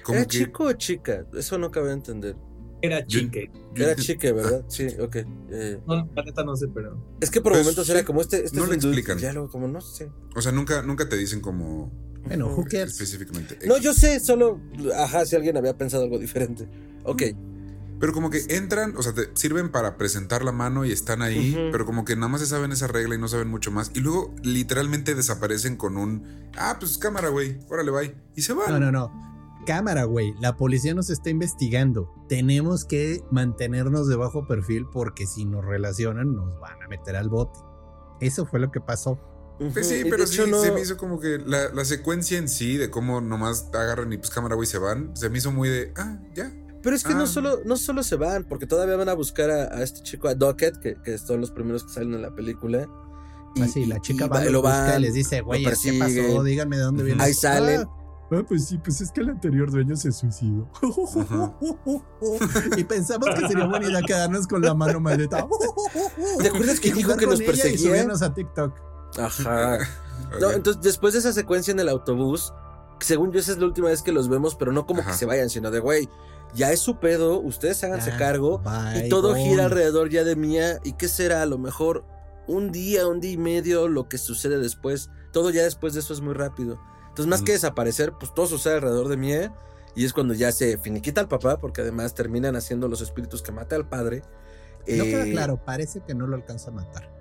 [0.02, 1.26] Como ¿Era que, chico o chica?
[1.34, 2.36] Eso no cabe entender.
[2.80, 3.50] Era chique.
[3.74, 4.64] yo- Era chica, ¿verdad?
[4.68, 5.16] Sí, ok.
[5.50, 7.16] Eh, No, la neta no sé, pero.
[7.20, 7.92] es que por Pues, momentos sí.
[7.92, 9.18] era como este, este No es dude, explican.
[9.18, 10.10] Ya luego como no sé.
[10.36, 11.90] O sea, nunca, nunca te dicen como
[12.26, 12.92] Bueno, who cares?
[12.92, 13.58] específicamente.
[13.66, 14.60] No, yo sé, solo,
[14.96, 16.68] ajá, si alguien había pensado algo diferente.
[17.04, 17.22] Ok.
[18.00, 21.56] Pero como que entran, o sea, te sirven para presentar la mano y están ahí,
[21.72, 23.90] pero como que nada más se saben esa regla y no saben mucho más.
[23.94, 28.14] Y luego literalmente desaparecen con un, ah, pues cámara, güey, órale, bye.
[28.36, 28.70] Y se van.
[28.70, 29.28] No, no, no.
[29.66, 30.32] Cámara, güey.
[30.40, 32.14] La policía nos está investigando.
[32.28, 37.28] Tenemos que mantenernos de bajo perfil porque si nos relacionan nos van a meter al
[37.28, 37.58] bote.
[38.20, 39.18] Eso fue lo que pasó.
[39.72, 42.48] Pues sí, y pero sí, no- se me hizo como que la, la secuencia en
[42.48, 45.68] sí de cómo nomás agarran y pues cámara, güey, se van, se me hizo muy
[45.68, 46.52] de, ah, ya.
[46.82, 47.26] Pero es que no, Ah.
[47.26, 50.34] solo, no solo se van, porque todavía van a buscar a, a este chico, a
[50.36, 52.86] Docket, que, que son los primeros que salen en la película.
[53.56, 55.64] Y, Así, la y- chica y va, lo lo busca van, y les dice, güey,
[55.64, 56.44] ¿qué pasó?
[56.44, 57.22] Díganme de dónde viene.
[57.24, 57.80] Ahí salen.
[57.80, 57.88] Ah,
[58.30, 60.70] ah, pues sí, pues es que el anterior dueño se suicidó.
[62.76, 65.46] y pensamos que sería buena idea quedarnos con la mano maldita.
[66.40, 67.78] ¿Te acuerdas que Y dijo que nos y perseguía?
[67.78, 68.87] subirnos a TikTok.
[69.18, 69.78] Ajá.
[70.40, 72.52] No, entonces después de esa secuencia en el autobús,
[73.00, 75.12] según yo esa es la última vez que los vemos, pero no como Ajá.
[75.12, 76.08] que se vayan, sino de, güey,
[76.54, 78.58] ya es su pedo, ustedes háganse Ya, cargo.
[78.58, 80.80] bye, Y todo gira alrededor ya de Mía.
[80.82, 81.42] ¿Y qué será?
[81.42, 82.04] A lo mejor
[82.48, 85.08] un día, un día y medio, lo que sucede después.
[85.32, 86.80] Todo ya después de eso es muy rápido.
[87.10, 89.50] Entonces, más que desaparecer, pues todo sucede alrededor de Mie.
[89.94, 93.52] Y es cuando ya se finiquita al papá, porque además terminan haciendo los espíritus que
[93.52, 94.22] mata al padre.
[94.88, 97.17] No queda Eh, claro, parece que no lo alcanza a matar.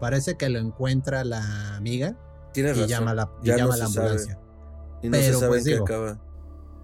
[0.00, 2.16] Parece que lo encuentra la amiga
[2.52, 2.88] Tienes y razón.
[2.88, 4.38] llama a la, y no llama a la ambulancia.
[5.02, 6.18] Y no Pero, se sabe pues, digo, acaba.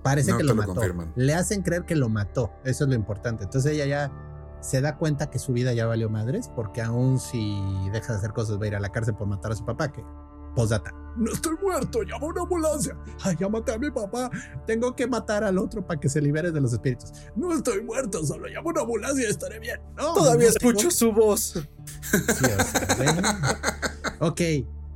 [0.03, 0.75] Parece No que lo lo mató.
[0.75, 1.13] confirman.
[1.17, 2.51] Le hacen creer que lo mató.
[2.65, 3.45] Eso es lo importante.
[3.45, 4.13] Entonces ella ya
[4.61, 7.61] se da cuenta que su vida ya valió madres, porque aún si
[7.93, 9.91] deja de hacer cosas va a ir a la cárcel por matar a su papá,
[9.93, 10.03] que
[10.55, 10.93] postdata.
[11.17, 12.97] No estoy muerto, llama una ambulancia.
[13.23, 14.31] Ay, ya maté a mi papá.
[14.67, 17.13] Tengo que matar al otro para que se libere de los espíritus.
[17.35, 19.81] No estoy muerto, solo llamo a una ambulancia y estaré bien.
[19.97, 21.43] No, Todavía no tengo- escucho su voz.
[21.53, 23.29] Sí, o sea, bueno.
[24.21, 24.41] Ok,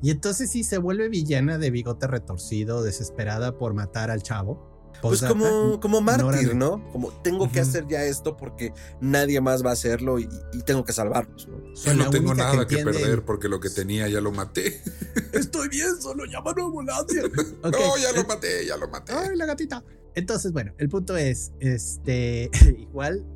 [0.02, 4.73] y entonces sí se vuelve villana de bigote retorcido, desesperada por matar al chavo.
[5.02, 6.54] Pues como, como mártir.
[6.54, 6.82] ¿no?
[6.90, 10.84] Como tengo que hacer ya esto porque nadie más va a hacerlo y, y tengo
[10.84, 11.48] que salvarlos.
[11.48, 11.76] ¿no?
[11.76, 14.82] Soy no tengo nada que, perder porque lo que tenía ya lo maté.
[15.32, 17.22] Estoy bien, solo llama a ambulancia.
[17.64, 19.12] No, ya lo maté, ya lo maté.
[19.12, 19.82] Ay, la gatita.
[20.14, 23.26] Entonces, bueno, el punto es, este, igual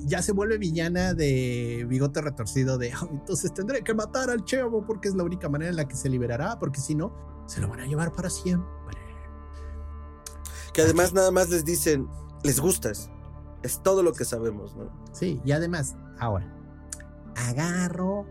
[0.00, 4.84] ya se vuelve villana de bigote retorcido de, "Ay, entonces tendré que matar al chavo
[4.86, 7.14] porque es la única manera en la que se liberará, porque si no,
[7.48, 8.68] se lo van a llevar para siempre.
[10.76, 12.06] Que además nada más les dicen,
[12.44, 13.10] les gustas.
[13.62, 14.92] Es todo lo que sabemos, ¿no?
[15.10, 16.54] Sí, y además, ahora,
[17.34, 18.26] agarro,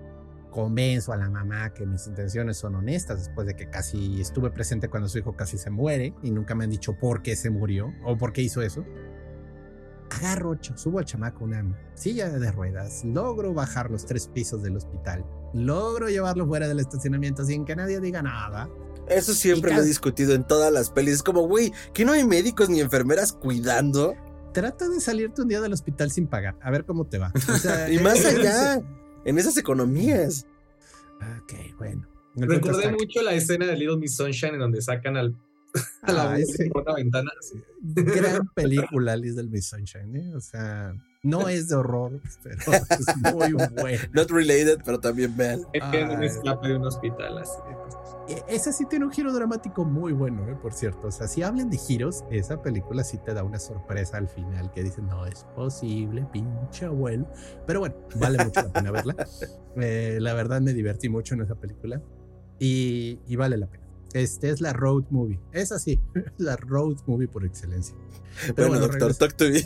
[0.51, 4.89] convenzo a la mamá que mis intenciones son honestas después de que casi estuve presente
[4.89, 7.91] cuando su hijo casi se muere y nunca me han dicho por qué se murió
[8.05, 8.85] o por qué hizo eso.
[10.11, 11.65] Agarro, subo al chamaco una
[11.95, 15.25] silla de ruedas, logro bajar los tres pisos del hospital,
[15.55, 18.69] logro llevarlo fuera del estacionamiento sin que nadie diga nada.
[19.09, 21.15] Eso siempre lo he discutido en todas las pelis.
[21.15, 24.15] Es como, güey, que no hay médicos ni enfermeras cuidando.
[24.53, 27.31] Trata de salirte un día del hospital sin pagar, a ver cómo te va.
[27.53, 28.81] O sea, Y más es- allá,
[29.25, 30.45] en esas economías.
[31.41, 32.07] Ok, bueno.
[32.35, 35.35] Recordé mucho la escena de Little Miss Sunshine en donde sacan al,
[36.01, 37.31] a la Ah, abuela ese- por una ventana.
[37.81, 40.33] gran película, Little Miss Sunshine, ¿eh?
[40.35, 40.93] O sea,
[41.25, 42.57] no es de horror, pero
[42.89, 44.03] es muy bueno.
[44.13, 45.61] Not related, pero también vean.
[45.73, 47.37] En un escape de un hospital.
[47.39, 47.51] Así.
[48.27, 50.55] E- Esa sí tiene un giro dramático muy bueno, ¿eh?
[50.61, 51.07] Por cierto.
[51.07, 54.71] O sea, si hablan de giros, esa película sí te da una sorpresa al final
[54.71, 57.27] que dicen, no es posible, pinche abuelo.
[57.67, 59.15] Pero bueno, vale mucho la pena verla.
[59.77, 62.01] Eh, la verdad me divertí mucho en esa película
[62.59, 63.84] y, y vale la pena.
[64.15, 65.39] Este es la road movie.
[65.51, 65.99] Es así,
[66.37, 67.95] la road movie por excelencia.
[68.55, 69.61] Pero bueno, bueno, doctor, talk to me.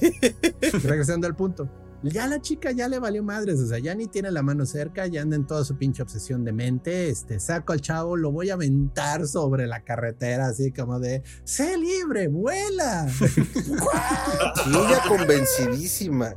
[0.84, 1.70] regresando al punto.
[2.02, 5.06] Ya la chica ya le valió madres, o sea, ya ni tiene la mano cerca,
[5.06, 7.10] ya anda en toda su pinche obsesión de mente.
[7.10, 11.78] Este, saco al chavo, lo voy a aventar sobre la carretera, así como de, sé
[11.78, 13.08] libre, vuela.
[14.66, 16.36] Y ella convencidísima.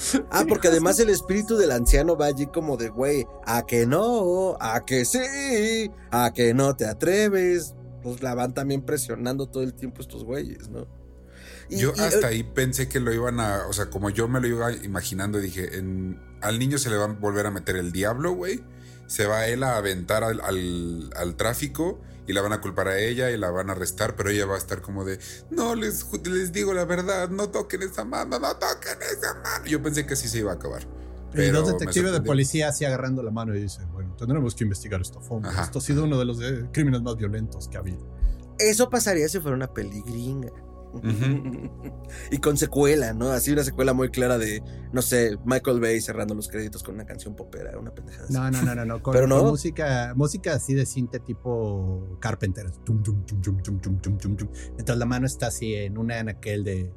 [0.30, 4.56] Ah, porque además el espíritu del anciano va allí como de, güey, a que no,
[4.60, 7.74] a que sí, a que no te atreves.
[8.02, 10.86] Pues la van también presionando todo el tiempo estos güeyes, ¿no?
[11.68, 14.26] Y- Yo y, hasta eh, ahí pensé que lo iban a, o sea, como yo
[14.26, 17.76] me lo iba imaginando, dije, en, al niño se le va a volver a meter
[17.76, 18.64] el diablo, güey.
[19.10, 22.96] Se va él a aventar al, al, al tráfico y la van a culpar a
[22.96, 25.18] ella y la van a arrestar, pero ella va a estar como de,
[25.50, 29.66] no, les, les digo la verdad, no toquen esa mano, no toquen esa mano.
[29.66, 30.86] Yo pensé que así se iba a acabar.
[31.34, 35.00] y dos detectives de policía así agarrando la mano y dicen, bueno, tendremos que investigar
[35.00, 35.48] esto a fondo.
[35.48, 38.06] Ajá, Esto ha sido uno de los eh, crímenes más violentos que ha habido.
[38.60, 40.52] Eso pasaría si fuera una peli gringa.
[42.30, 43.30] Y con secuela, ¿no?
[43.30, 44.62] Así una secuela muy clara de,
[44.92, 48.26] no sé, Michael Bay cerrando los créditos con una canción popera, una pendejada.
[48.30, 48.52] No, así.
[48.56, 49.02] no, no, no, no.
[49.02, 52.66] Con, música, música así de cinte tipo Carpenter.
[52.88, 56.92] Entonces la mano está así en una en aquel de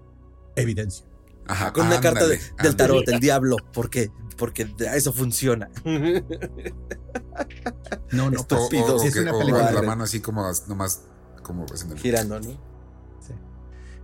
[0.56, 1.06] evidencia.
[1.46, 5.70] Ajá, con ándale, una carta de, del tarot, del diablo, porque, porque eso funciona.
[8.12, 8.70] No, no, Estúpidos.
[8.70, 11.04] Pues, o, o, es una o, la mano así como nomás
[11.44, 11.66] como
[11.98, 12.73] girando, ¿no?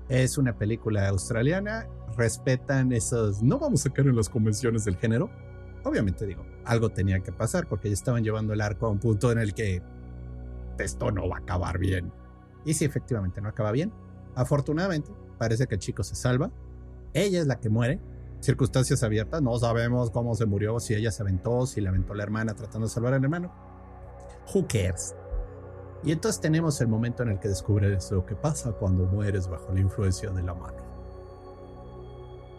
[0.09, 1.87] Es una película australiana.
[2.17, 3.43] Respetan esos.
[3.43, 5.29] No vamos a caer en las convenciones del género.
[5.83, 9.31] Obviamente, digo, algo tenía que pasar porque ya estaban llevando el arco a un punto
[9.31, 9.81] en el que
[10.79, 12.11] esto no va a acabar bien.
[12.65, 13.93] Y sí, efectivamente, no acaba bien.
[14.35, 16.51] Afortunadamente, parece que el chico se salva.
[17.13, 18.01] Ella es la que muere.
[18.39, 19.41] Circunstancias abiertas.
[19.41, 22.87] No sabemos cómo se murió, si ella se aventó, si la aventó la hermana tratando
[22.87, 23.53] de salvar al hermano.
[24.53, 25.15] Who cares?
[26.03, 29.73] Y entonces tenemos el momento en el que descubres lo que pasa cuando mueres bajo
[29.73, 30.77] la influencia de la mano.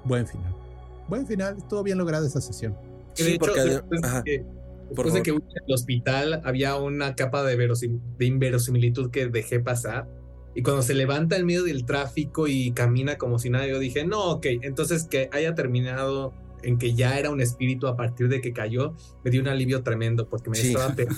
[0.05, 0.55] Buen final.
[1.09, 1.57] Buen final.
[1.59, 2.76] Estuvo bien lograda esa sesión.
[3.14, 4.22] Que de Sí, hecho, porque después, ajá.
[4.22, 4.45] de
[4.88, 9.26] después de que hubo en el hospital había una capa de, verosim- de inverosimilitud que
[9.28, 10.09] dejé pasar.
[10.55, 14.05] Y cuando se levanta en medio del tráfico y camina como si nada, yo dije,
[14.05, 16.32] no, ok, entonces que haya terminado
[16.62, 19.82] en que ya era un espíritu a partir de que cayó, me dio un alivio
[19.82, 20.68] tremendo porque me Sí.
[20.72, 21.16] estaba pegando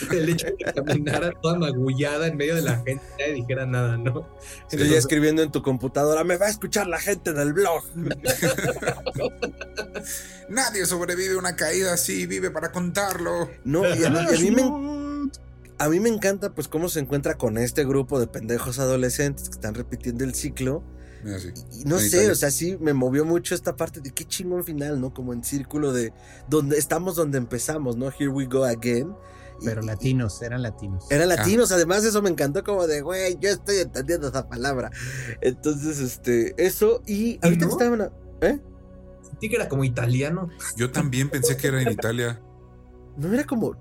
[0.12, 3.66] el hecho de que caminara toda magullada en medio de la gente y nadie dijera
[3.66, 4.28] nada, ¿no?
[4.70, 7.84] Estoy ya escribiendo en tu computadora, me va a escuchar la gente del blog.
[10.48, 13.50] Nadie sobrevive a una caída así, vive para contarlo.
[13.64, 14.62] No, y a, y a mí me,
[15.78, 19.54] a mí me encanta pues cómo se encuentra con este grupo de pendejos adolescentes que
[19.54, 20.82] están repitiendo el ciclo.
[21.22, 21.52] Mira, sí.
[21.72, 25.00] Y no sé, o sea, sí me movió mucho esta parte de qué chingón final,
[25.00, 25.12] ¿no?
[25.12, 26.12] Como en círculo de
[26.48, 28.08] donde estamos donde empezamos, ¿no?
[28.08, 29.14] Here we go again.
[29.64, 31.10] Pero latinos, eran latinos.
[31.10, 34.90] Eran latinos, además eso me encantó como de, güey, yo estoy entendiendo esa palabra.
[35.40, 37.72] Entonces, este, eso y ahorita no?
[37.72, 38.60] estaban, ¿eh?
[39.22, 40.48] Sentí que era como italiano.
[40.76, 42.40] Yo también pensé que era en Italia.
[43.16, 43.76] No era como,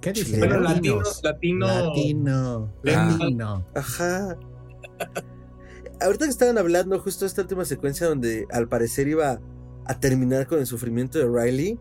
[0.00, 0.38] ¿Qué dije?
[0.38, 1.20] Pero Pero Latinos.
[1.22, 2.72] latino, latino.
[2.82, 3.00] Latino.
[3.00, 3.16] Ah.
[3.18, 3.66] Latino.
[3.74, 4.38] ajá.
[6.00, 9.40] Ahorita que estaban hablando justo esta última secuencia donde al parecer iba
[9.86, 11.78] a terminar con el sufrimiento de Riley,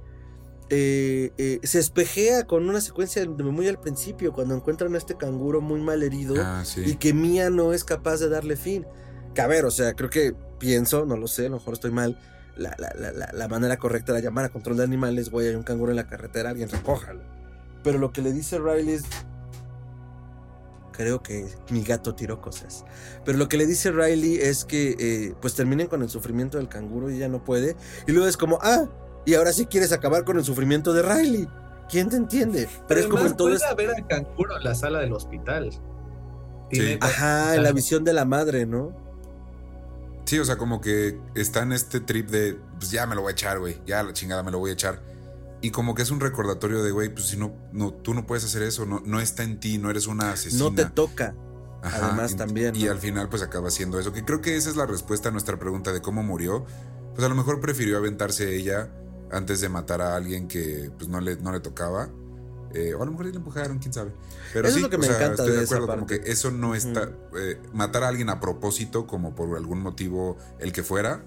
[0.69, 5.15] eh, eh, se espejea con una secuencia de muy al principio, cuando encuentran a este
[5.15, 6.95] canguro muy mal herido Ah, y sí.
[6.95, 8.85] que Mia no es capaz de darle fin.
[9.33, 11.91] Que a ver, o sea, creo que pienso, no lo sé, a lo mejor estoy
[11.91, 12.17] mal.
[12.57, 15.63] La, la- la- la- manera correcta de llamar a control de animales, güey, hay un
[15.63, 17.21] canguro en la carretera, alguien recójalo.
[17.83, 19.03] Pero lo que le dice Riley es.
[20.93, 22.85] Creo que mi gato tiró cosas.
[23.25, 26.69] Pero lo que le dice Riley es que eh, pues terminen con el sufrimiento del
[26.69, 27.75] canguro y ella no puede.
[28.07, 28.85] Y luego es como, ah,
[29.25, 31.47] y ahora sí quieres acabar con el sufrimiento de Riley.
[31.89, 32.67] ¿Quién te entiende?
[32.87, 35.69] Pero es como en todo a ver al canguro en la sala del hospital.
[36.71, 36.97] Sí.
[36.99, 38.91] Ajá, en la visión de la madre, ¿no?
[40.25, 43.29] Sí, o sea, como que está en este trip de, pues ya me lo voy
[43.29, 43.79] a echar, güey.
[43.85, 45.01] Ya la chingada me lo voy a echar.
[45.61, 48.43] Y como que es un recordatorio de, güey, pues si no, no, tú no puedes
[48.43, 50.63] hacer eso, no, no está en ti, no eres una asesina.
[50.63, 51.35] No te toca.
[51.83, 52.91] Ajá, además y- también, Y ¿no?
[52.91, 55.57] al final pues acaba siendo eso, que creo que esa es la respuesta a nuestra
[55.59, 56.65] pregunta de cómo murió.
[57.13, 58.89] Pues a lo mejor prefirió aventarse ella
[59.31, 62.09] antes de matar a alguien que pues no le, no le tocaba.
[62.73, 64.11] Eh, o a lo mejor le empujaron, quién sabe.
[64.51, 66.07] Pero Eso es sí, lo que me sea, encanta estoy de de esa acuerdo, como
[66.07, 66.21] parte.
[66.23, 67.09] que eso no está...
[67.37, 71.23] eh, matar a alguien a propósito, como por algún motivo el que fuera,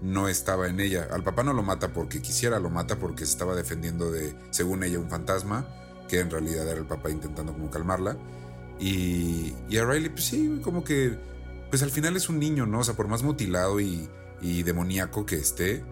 [0.00, 1.08] no estaba en ella.
[1.10, 4.84] Al papá no lo mata porque quisiera, lo mata porque se estaba defendiendo de, según
[4.84, 5.66] ella, un fantasma,
[6.08, 8.16] que en realidad era el papá intentando como calmarla.
[8.78, 11.18] Y, y a Riley, pues sí, como que,
[11.70, 12.80] pues al final es un niño, ¿no?
[12.80, 14.08] O sea, por más mutilado y,
[14.40, 15.84] y demoníaco que esté,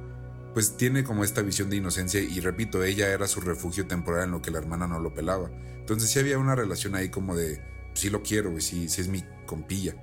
[0.55, 4.31] pues tiene como esta visión de inocencia y repito, ella era su refugio temporal en
[4.33, 5.51] lo que la hermana no lo pelaba.
[5.79, 7.61] Entonces sí había una relación ahí como de,
[7.95, 9.95] sí lo quiero, güey, sí, es mi compilla.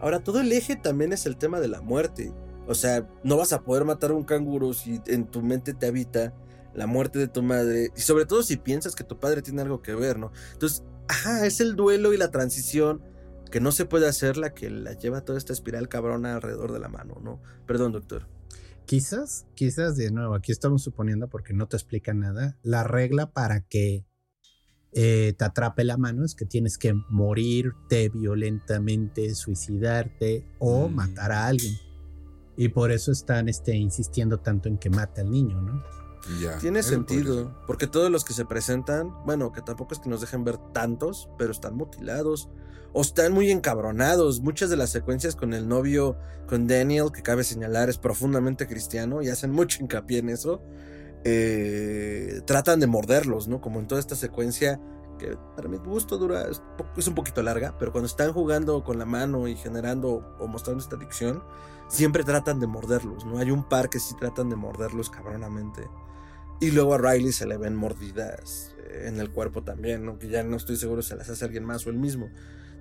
[0.00, 2.32] Ahora, todo el eje también es el tema de la muerte.
[2.66, 5.86] O sea, no vas a poder matar a un canguro si en tu mente te
[5.86, 6.34] habita
[6.74, 7.90] la muerte de tu madre.
[7.96, 10.32] Y sobre todo si piensas que tu padre tiene algo que ver, ¿no?
[10.52, 13.02] Entonces, ajá, es el duelo y la transición
[13.50, 16.80] que no se puede hacer la que la lleva toda esta espiral cabrona alrededor de
[16.80, 17.40] la mano, ¿no?
[17.66, 18.33] Perdón, doctor.
[18.86, 22.58] Quizás, quizás de nuevo, aquí estamos suponiendo porque no te explica nada.
[22.62, 24.06] La regla para que
[24.96, 30.94] eh, te atrape la mano es que tienes que morirte violentamente, suicidarte o Mm.
[30.94, 31.74] matar a alguien.
[32.56, 35.82] Y por eso están este, insistiendo tanto en que mate al niño, ¿no?
[36.40, 36.58] Ya.
[36.58, 40.44] Tiene sentido, porque todos los que se presentan, bueno, que tampoco es que nos dejen
[40.44, 42.48] ver tantos, pero están mutilados
[42.94, 44.40] o están muy encabronados.
[44.40, 46.16] Muchas de las secuencias con el novio,
[46.48, 50.62] con Daniel, que cabe señalar, es profundamente cristiano y hacen mucho hincapié en eso.
[51.24, 53.60] eh, tratan de morderlos, ¿no?
[53.60, 54.80] Como en toda esta secuencia
[55.18, 56.46] que para mi gusto dura,
[56.96, 60.82] es un poquito larga, pero cuando están jugando con la mano y generando o mostrando
[60.82, 61.42] esta adicción,
[61.88, 63.38] siempre tratan de morderlos, ¿no?
[63.38, 65.88] Hay un par que sí tratan de morderlos cabronamente.
[66.60, 70.18] Y luego a Riley se le ven mordidas eh, en el cuerpo también, ¿no?
[70.18, 72.28] Ya no estoy seguro si las hace alguien más o él mismo.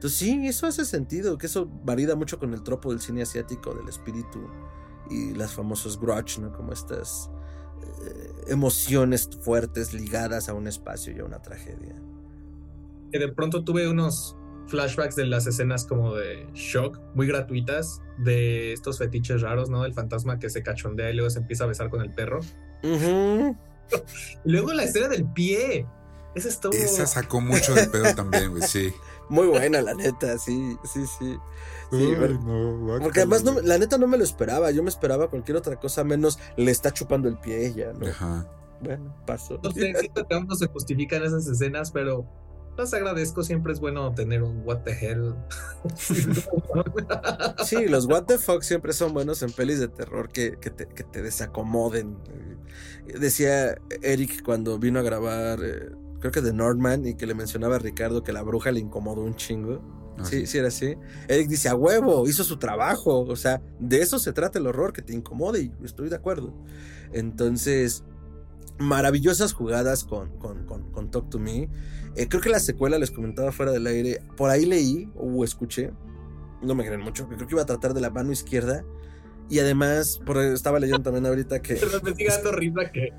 [0.04, 3.74] Entonces sí, eso hace sentido, que eso marida mucho con el tropo del cine asiático,
[3.74, 4.49] del espíritu
[5.10, 6.51] y las famosas grudge, ¿no?
[6.51, 7.32] Como estas
[7.82, 11.95] eh, emociones fuertes ligadas a un espacio y a una tragedia.
[13.14, 14.36] Que de pronto tuve unos
[14.68, 19.86] flashbacks de las escenas como de shock, muy gratuitas, de estos fetiches raros, ¿no?
[19.86, 22.41] El fantasma que se cachondea y luego se empieza a besar con el perro.
[24.43, 25.86] Y luego la escena del pie.
[26.36, 26.74] Esa estuvo.
[26.74, 28.91] Esa sacó mucho de pedo también, güey, sí.
[29.30, 31.38] Muy buena, la neta, sí, sí, sí.
[31.91, 34.71] Sí, no, Porque además, no, la neta no me lo esperaba.
[34.71, 38.07] Yo me esperaba cualquier otra cosa menos le está chupando el pie a ella, ¿no?
[38.07, 38.47] Ajá.
[38.82, 39.59] Bueno, pasó.
[39.63, 42.26] No sé, siento que aún no se justifican esas escenas, pero
[42.78, 43.43] las agradezco.
[43.43, 45.36] Siempre es bueno tener un what the hell.
[47.65, 50.88] Sí, los what the fuck siempre son buenos en pelis de terror que, que te,
[50.88, 52.17] que te desacomoden.
[53.05, 55.91] Decía Eric cuando vino a grabar, eh,
[56.24, 59.24] creo que de Nordman, y que le mencionaba a Ricardo que la bruja le incomodó
[59.24, 59.82] un chingo.
[60.17, 60.95] Ah, Sí, sí era así.
[61.28, 63.26] Eric dice, a huevo, hizo su trabajo.
[63.26, 66.53] O sea, de eso se trata el horror, que te incomode, y estoy de acuerdo.
[67.11, 68.05] Entonces,
[68.80, 71.69] maravillosas jugadas con, con, con, con Talk to Me.
[72.15, 75.91] Eh, creo que la secuela, les comentaba fuera del aire, por ahí leí o escuché,
[76.61, 78.86] no me creen mucho, creo que iba a tratar de la mano izquierda.
[79.50, 81.76] Y además, por, estaba leyendo también ahorita que.
[81.76, 83.10] Pero me sigue dando risa que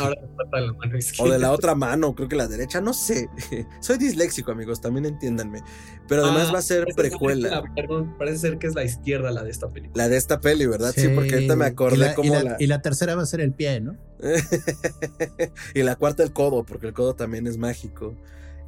[0.00, 1.30] ahora se trata de la mano izquierda.
[1.30, 3.28] O de la otra mano, creo que la derecha, no sé.
[3.80, 5.60] Soy disléxico, amigos, también entiéndanme.
[6.08, 7.48] Pero además Ah, va a ser parece ser que precuela.
[7.50, 10.02] la- perdón, parece ser que es la izquierda la de esta película.
[10.04, 10.92] La de esta peli, ¿verdad?
[10.96, 12.56] Sí, porque ahorita me y acordé la, y la- la.
[12.58, 13.96] y la tercera va a ser el pie, ¿no?
[15.74, 18.14] y la cuarta el codo, porque el codo también es mágico.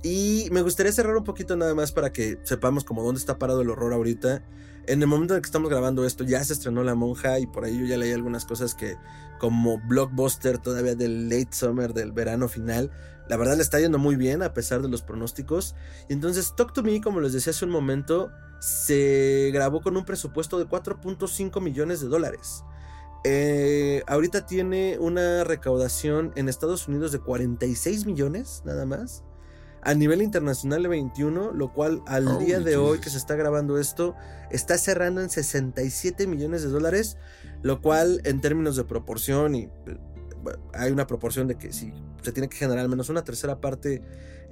[0.03, 3.63] Y me gustaría cerrar un poquito nada más para que sepamos como dónde está parado
[3.63, 4.45] el horror ahorita.
[4.89, 7.65] En el momento en que estamos grabando esto, ya se estrenó La Monja y por
[7.65, 8.97] ahí yo ya leí algunas cosas que
[9.39, 12.91] como blockbuster todavía del late summer, del verano final,
[13.29, 15.75] la verdad le está yendo muy bien a pesar de los pronósticos.
[16.09, 20.07] Y entonces Talk to Me, como les decía hace un momento, se grabó con un
[20.07, 22.65] presupuesto de 4.5 millones de dólares.
[23.25, 29.23] Eh, ahorita tiene una recaudación en Estados Unidos de 46 millones, nada más.
[29.89, 33.37] A nivel internacional de 21, lo cual al Holy día de hoy que se está
[33.37, 34.15] grabando esto,
[34.51, 37.17] está cerrando en 67 millones de dólares,
[37.63, 39.71] lo cual en términos de proporción y eh,
[40.43, 43.63] bueno, hay una proporción de que si se tiene que generar al menos una tercera
[43.63, 44.03] parte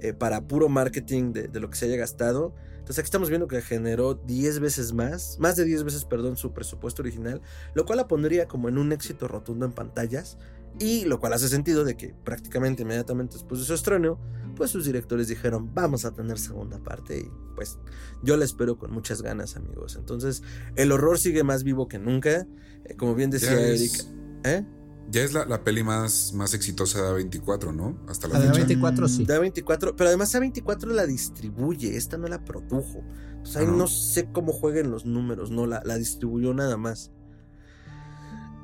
[0.00, 2.54] eh, para puro marketing de, de lo que se haya gastado.
[2.78, 6.54] Entonces aquí estamos viendo que generó 10 veces más, más de 10 veces, perdón, su
[6.54, 7.42] presupuesto original,
[7.74, 10.38] lo cual la pondría como en un éxito rotundo en pantallas
[10.78, 14.18] y lo cual hace sentido de que prácticamente inmediatamente después de su estreno,
[14.56, 17.78] pues sus directores dijeron, vamos a tener segunda parte y pues
[18.22, 19.96] yo la espero con muchas ganas, amigos.
[19.96, 20.42] Entonces,
[20.76, 22.46] el horror sigue más vivo que nunca,
[22.84, 23.92] Eh, como bien decía Ya Eric.
[23.92, 24.12] es,
[24.44, 24.64] ¿Eh?
[25.10, 27.98] ya es la, la peli más, más exitosa de A24, ¿no?
[28.08, 28.58] Hasta la La de fecha.
[28.60, 29.24] 24 sí.
[29.24, 33.02] Da 24, pero además A24 la distribuye, esta no la produjo.
[33.30, 33.76] Entonces ahí Ah, ¿no?
[33.78, 37.10] no sé cómo jueguen los números, no, la, la distribuyó nada más.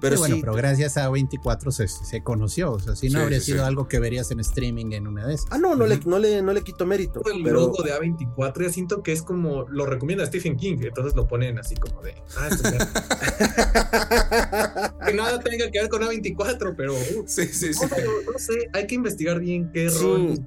[0.03, 2.73] Pero Sí, bueno, sí, pero gracias a 24 se, se conoció.
[2.73, 3.65] O sea, si no Sí, habría sí, sido sí.
[3.65, 5.47] algo que verías en streaming en una de esas.
[5.51, 7.23] Ah, no, no, le, no, le, no le quito mérito.
[7.33, 11.15] El Pero logo de A24 ya siento que es como lo recomienda Stephen King, entonces
[11.15, 12.61] lo ponen así como de ah, es-
[15.07, 17.81] que nada tenga que ver con A24, pero uh, Sí, sí, sí.
[17.85, 20.03] no, sé, hay que investigar bien qué Sí.
[20.03, 20.33] rol.
[20.33, 20.41] eh,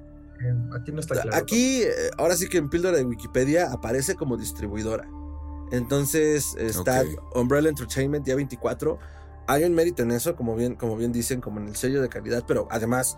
[0.80, 1.36] Aquí no está claro.
[1.36, 5.08] Aquí, eh, ahora sí que en píldora de Wikipedia aparece como distribuidora.
[5.72, 7.04] Entonces está.
[7.34, 9.00] Umbrella Entertainment ya 24.
[9.48, 12.10] Hay un mérito en eso, como bien, como bien dicen, como en el sello de
[12.10, 13.18] calidad, pero además,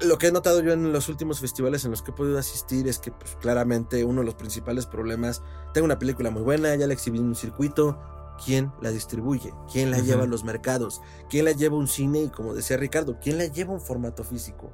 [0.00, 2.86] lo que he notado yo en los últimos festivales en los que he podido asistir
[2.88, 5.42] es que pues, claramente uno de los principales problemas,
[5.72, 7.98] tengo una película muy buena, ya la exhibí en un circuito,
[8.44, 9.52] ¿quién la distribuye?
[9.72, 11.00] ¿Quién la lleva a los mercados?
[11.28, 12.22] ¿Quién la lleva a un cine?
[12.22, 14.72] Y como decía Ricardo, ¿quién la lleva a un formato físico?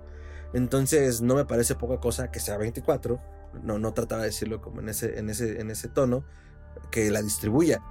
[0.53, 3.21] Entonces no me parece poca cosa que sea 24,
[3.63, 6.25] no, no trataba de decirlo como en ese, en ese, en ese tono,
[6.91, 7.83] que la distribuya.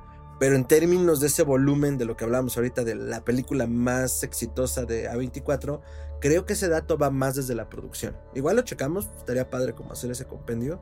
[0.44, 4.24] Pero en términos de ese volumen de lo que hablábamos ahorita de la película más
[4.24, 5.80] exitosa de A24,
[6.20, 8.18] creo que ese dato va más desde la producción.
[8.36, 10.82] Igual lo checamos, estaría padre como hacer ese compendio.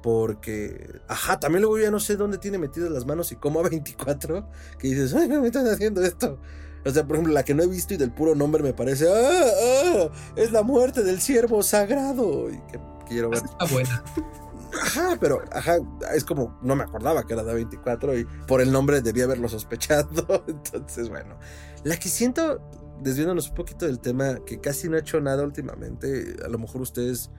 [0.00, 4.46] Porque, ajá, también luego ya no sé dónde tiene metidas las manos y cómo A24,
[4.78, 6.38] que dices, ay, me están haciendo esto.
[6.84, 9.08] O sea, por ejemplo, la que no he visto y del puro nombre me parece,
[9.08, 9.44] ah,
[10.04, 12.48] ah, es la muerte del siervo sagrado.
[12.48, 13.42] Y que quiero ver.
[13.42, 14.04] Está buena.
[14.72, 15.78] Ajá, pero ajá,
[16.14, 19.48] es como no me acordaba que era de 24 y por el nombre debía haberlo
[19.48, 20.44] sospechado.
[20.48, 21.38] Entonces, bueno,
[21.84, 22.60] la que siento,
[23.00, 26.82] desviándonos un poquito del tema, que casi no ha hecho nada últimamente, a lo mejor
[26.82, 27.30] ustedes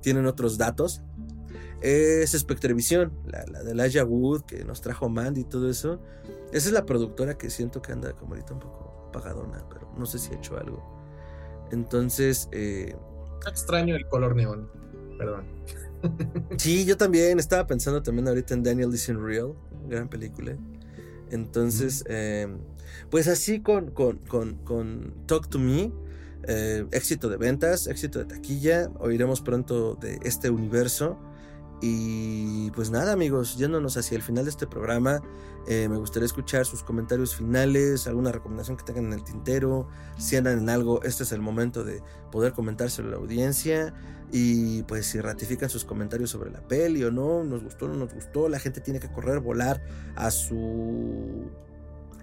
[0.00, 1.02] tienen otros datos,
[1.80, 6.00] es Spectrevisión, la, la de Elijah Wood que nos trajo Mandy y todo eso.
[6.52, 10.06] Esa es la productora que siento que anda como ahorita un poco apagadona, pero no
[10.06, 11.00] sé si ha hecho algo.
[11.70, 12.94] Entonces, eh,
[13.48, 14.70] Extraño el color neón.
[15.16, 15.44] Perdón.
[16.56, 19.54] Sí, yo también estaba pensando también ahorita en Daniel is in Real,
[19.88, 20.56] gran película.
[21.30, 22.48] Entonces, eh,
[23.10, 25.92] pues así con, con, con, con Talk to Me,
[26.48, 31.18] eh, éxito de ventas, éxito de taquilla, oiremos pronto de este universo.
[31.82, 35.22] Y pues nada amigos, yéndonos hacia el final de este programa,
[35.66, 39.88] eh, me gustaría escuchar sus comentarios finales, alguna recomendación que tengan en el tintero,
[40.18, 43.94] si andan en algo, este es el momento de poder comentárselo a la audiencia.
[44.32, 47.96] Y pues si ratifican sus comentarios sobre la peli o no, nos gustó o no
[47.96, 49.82] nos gustó, la gente tiene que correr, volar
[50.14, 51.50] a su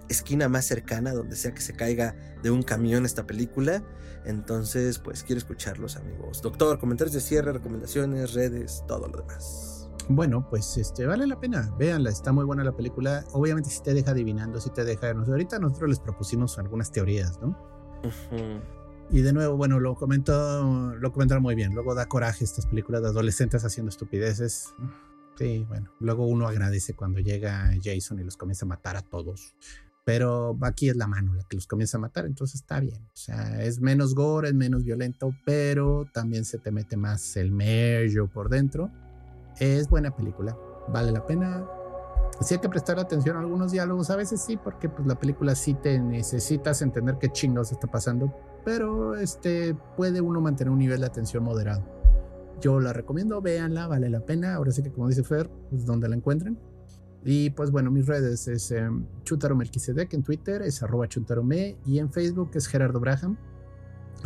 [0.09, 3.83] esquina más cercana, donde sea que se caiga de un camión esta película.
[4.25, 6.41] Entonces, pues quiero escucharlos, amigos.
[6.41, 9.89] Doctor, comentarios de cierre, recomendaciones, redes, todo lo demás.
[10.09, 11.73] Bueno, pues este vale la pena.
[11.77, 13.25] Véanla, está muy buena la película.
[13.33, 15.11] Obviamente si te deja adivinando, si te deja.
[15.11, 17.49] ahorita nosotros les propusimos algunas teorías, ¿no?
[18.03, 18.76] Ujú.
[19.09, 21.73] Y de nuevo, bueno, lo comentó, lo comentaron muy bien.
[21.73, 24.73] Luego da coraje estas películas de adolescentes haciendo estupideces.
[25.37, 25.91] Sí, bueno.
[25.99, 29.55] Luego uno agradece cuando llega Jason y los comienza a matar a todos.
[30.03, 33.01] Pero aquí es la mano la que los comienza a matar, entonces está bien.
[33.07, 37.51] O sea, es menos gore, es menos violento, pero también se te mete más el
[37.51, 38.89] mello por dentro.
[39.59, 41.65] Es buena película, vale la pena.
[42.39, 45.55] Sí hay que prestar atención a algunos diálogos, a veces sí, porque pues la película
[45.55, 48.33] sí te necesitas entender qué chingados está pasando,
[48.67, 51.85] pero este puede uno mantener un nivel de atención moderado.
[52.59, 54.55] Yo la recomiendo, véanla, vale la pena.
[54.55, 56.59] Ahora sí que como dice Fer, pues donde la encuentren.
[57.23, 62.51] Y pues bueno, mis redes es eh, en Twitter, es arroba chutarome y en Facebook
[62.55, 63.37] es Gerardo Braham.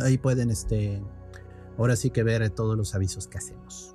[0.00, 1.00] Ahí pueden, este,
[1.78, 3.94] ahora sí que ver todos los avisos que hacemos.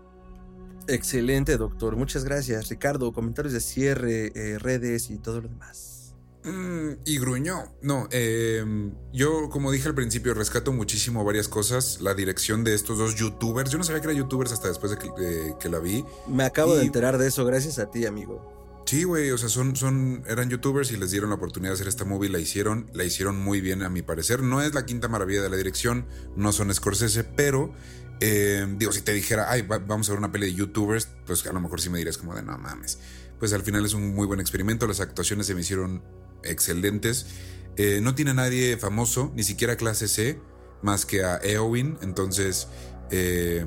[0.88, 1.98] Excelente, doctor.
[1.98, 2.70] Muchas gracias.
[2.70, 5.97] Ricardo, comentarios de cierre, eh, redes y todo lo demás.
[6.48, 7.76] Mm, y gruñó.
[7.82, 12.00] No, em, yo como dije al principio, rescato muchísimo varias cosas.
[12.02, 13.70] La dirección de estos dos youtubers.
[13.70, 16.06] Yo no sabía que eran youtubers hasta después de que, la vi.
[16.28, 18.56] Me acabo de enterar de eso gracias a ti, amigo.
[18.86, 21.90] Sí, güey, o sea, son, son, eran youtubers y les dieron la oportunidad de hacer
[21.90, 24.42] esta movie, la hicieron, la hicieron muy bien a mi parecer.
[24.42, 27.74] No es la quinta maravilla de la dirección, no son Scorsese, pero
[28.22, 31.52] eh, digo, si te dijera, ay, vamos a ver una peli de youtubers, pues a
[31.52, 33.00] lo mejor sí me dirías como de no mames.
[33.40, 36.02] Pues al final es un muy buen experimento, las actuaciones se me hicieron
[36.44, 37.28] excelentes.
[37.76, 40.40] Eh, no tiene nadie famoso, ni siquiera clase C,
[40.82, 42.68] más que a Eowyn, entonces
[43.12, 43.66] eh,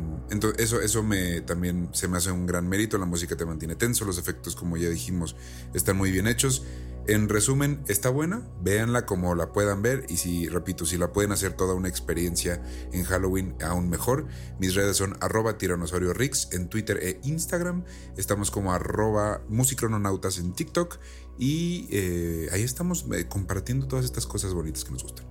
[0.58, 2.98] eso, eso me, también se me hace un gran mérito.
[2.98, 5.36] La música te mantiene tenso, los efectos, como ya dijimos,
[5.74, 6.64] están muy bien hechos.
[7.06, 11.32] En resumen, está buena, véanla como la puedan ver y si, repito, si la pueden
[11.32, 14.26] hacer toda una experiencia en Halloween aún mejor,
[14.58, 17.84] mis redes son arroba tiranosaurio Rix en Twitter e Instagram,
[18.16, 20.98] estamos como arroba musicrononautas en TikTok
[21.38, 25.26] y eh, ahí estamos eh, compartiendo todas estas cosas bonitas que nos gustan.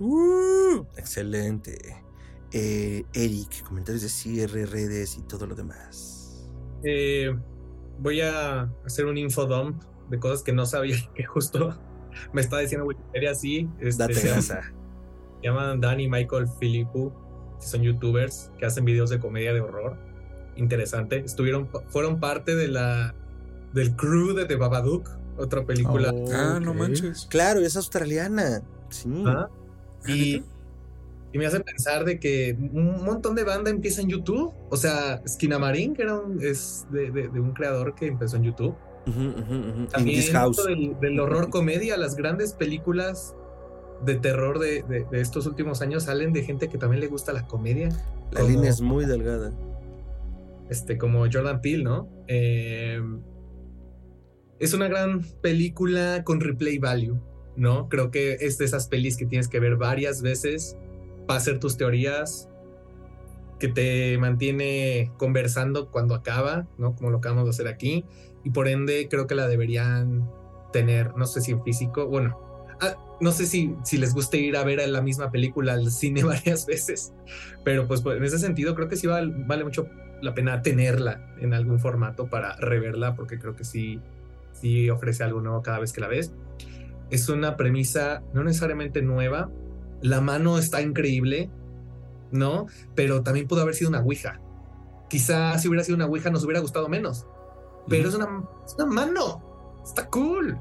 [0.00, 1.78] Uh, excelente.
[2.52, 6.48] Eh, Eric, comentarios de cierre, redes y todo lo demás.
[6.84, 7.34] Eh,
[7.98, 11.76] voy a hacer un infodump de cosas que no sabía que justo
[12.32, 13.68] me está diciendo Wikipedia así.
[13.80, 14.58] Este, Date se, se
[15.42, 17.12] llaman Danny Michael Philippou,
[17.60, 19.96] que son youtubers que hacen videos de comedia de horror.
[20.56, 21.18] Interesante.
[21.18, 23.14] Estuvieron, fueron parte de la
[23.74, 26.14] del crew de The Babadook, otra película.
[26.32, 27.26] ah, no manches.
[27.30, 28.62] Claro, es australiana.
[28.88, 29.24] Sí.
[29.26, 29.50] Ah,
[30.08, 30.42] y
[31.36, 34.54] y me hace pensar de que un montón de banda empieza en YouTube.
[34.70, 38.74] O sea, Skinamarin, que era un, es de, un creador que empezó en YouTube.
[39.92, 40.24] También
[40.66, 43.36] del, del, horror comedia, las grandes películas
[44.04, 47.88] de terror de, estos últimos años salen de gente que también le gusta la comedia.
[48.32, 49.52] La línea es muy delgada.
[50.68, 52.08] Este, como Jordan Peele, ¿no?
[52.26, 53.00] Eh,
[54.58, 57.20] es una gran película con replay value,
[57.56, 57.88] ¿no?
[57.88, 60.76] Creo que es de esas pelis que tienes que ver varias veces
[61.26, 62.48] para hacer tus teorías,
[63.58, 66.94] que te mantiene conversando cuando acaba, ¿no?
[66.94, 68.04] Como lo acabamos de hacer aquí.
[68.46, 70.30] Y por ende, creo que la deberían
[70.72, 72.38] tener, no sé si en físico, bueno,
[72.80, 76.22] ah, no sé si, si les gusta ir a ver la misma película al cine
[76.24, 77.12] varias veces,
[77.64, 79.88] pero pues, pues en ese sentido creo que sí vale, mucho
[80.22, 84.00] la pena tenerla en algún formato para reverla, porque creo que sí,
[84.52, 86.32] sí ofrece algo nuevo cada vez que la ves.
[87.10, 89.50] Es una premisa no necesariamente nueva,
[90.02, 91.50] la mano está increíble,
[92.30, 92.68] ¿no?
[92.94, 94.40] Pero también pudo haber sido una Ouija.
[95.10, 97.26] Quizás si hubiera sido una Ouija nos hubiera gustado menos.
[97.88, 99.42] Pero es, una, mano.
[99.84, 100.58] Está cool.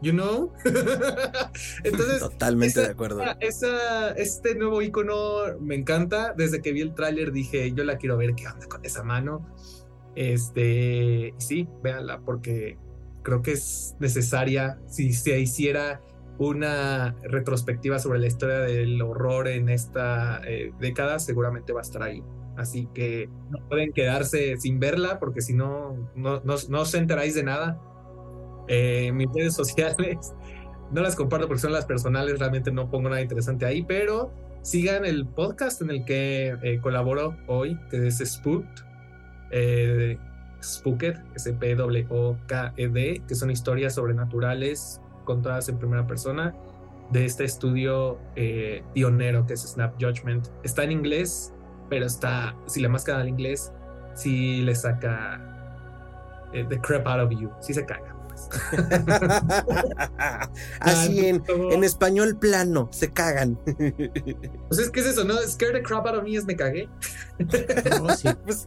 [0.00, 0.52] You know?
[1.84, 2.20] Entonces.
[2.20, 3.22] Totalmente de acuerdo.
[3.40, 6.34] Esa, este nuevo icono me encanta.
[6.36, 9.46] Desde que vi el tráiler dije, yo la quiero ver qué onda con esa mano.
[10.14, 12.78] Este, sí, véanla, porque
[13.22, 14.80] creo que es necesaria.
[14.88, 16.02] Si se hiciera
[16.38, 22.02] una retrospectiva sobre la historia del horror en esta eh, década, seguramente va a estar
[22.02, 22.22] ahí.
[22.56, 27.42] Así que no pueden quedarse sin verla porque si no, no, no, os enteráis de
[27.42, 27.80] nada.
[28.68, 30.32] Eh, mis redes sociales
[30.92, 35.04] no las comparto porque son las personales, realmente no pongo nada interesante ahí, pero sigan
[35.04, 38.84] el podcast en el que eh, colaboro hoy, que es Spooked,
[39.50, 40.18] eh,
[40.62, 46.54] Spooked, S-P-O-K-E-D, que son historias sobrenaturales contadas en primera persona
[47.10, 50.48] de este estudio eh, pionero que es Snap Judgment.
[50.62, 51.52] Está en inglés,
[51.92, 53.70] pero está, si la máscara al inglés,
[54.14, 55.38] si le saca
[56.54, 58.16] eh, the crap out of you, si se caga.
[58.28, 58.48] Pues.
[60.80, 63.58] Así en, en, español plano, se cagan.
[63.66, 65.36] Pues es que es eso, ¿no?
[65.46, 66.88] Scare the crap out of me es me cagué.
[67.38, 68.30] no, sí.
[68.46, 68.66] pues,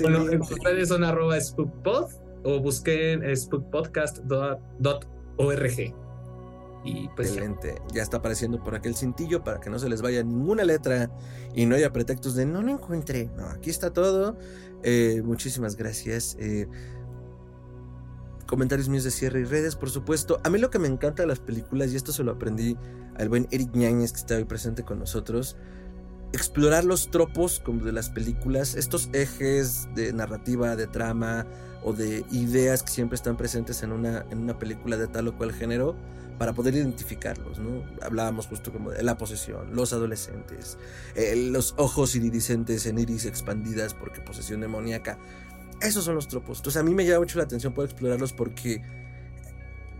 [0.00, 2.12] Bueno, ustedes son arroba spookpod
[2.44, 5.06] o busquen spookpodcast.org
[5.36, 5.94] ORG.
[6.84, 7.80] Y pues Excelente.
[7.92, 8.02] Ya.
[8.02, 11.10] está apareciendo por aquel cintillo para que no se les vaya ninguna letra
[11.54, 13.30] y no haya pretextos de no lo encuentre.
[13.36, 14.38] No, aquí está todo.
[14.82, 16.36] Eh, muchísimas gracias.
[16.38, 16.66] Eh,
[18.46, 20.40] comentarios míos de cierre y redes, por supuesto.
[20.42, 22.76] A mí lo que me encanta de las películas, y esto se lo aprendí
[23.16, 25.56] al buen Eric Ñañez que está hoy presente con nosotros,
[26.32, 31.46] explorar los tropos como de las películas, estos ejes de narrativa, de trama
[31.84, 35.36] o de ideas que siempre están presentes en una, en una película de tal o
[35.36, 35.96] cual género
[36.40, 37.84] para poder identificarlos, ¿no?
[38.00, 40.78] Hablábamos justo como de la posesión, los adolescentes,
[41.14, 45.18] eh, los ojos iridiscentes en iris expandidas porque posesión demoníaca.
[45.82, 46.60] Esos son los tropos.
[46.60, 48.80] Entonces a mí me llama mucho la atención poder explorarlos porque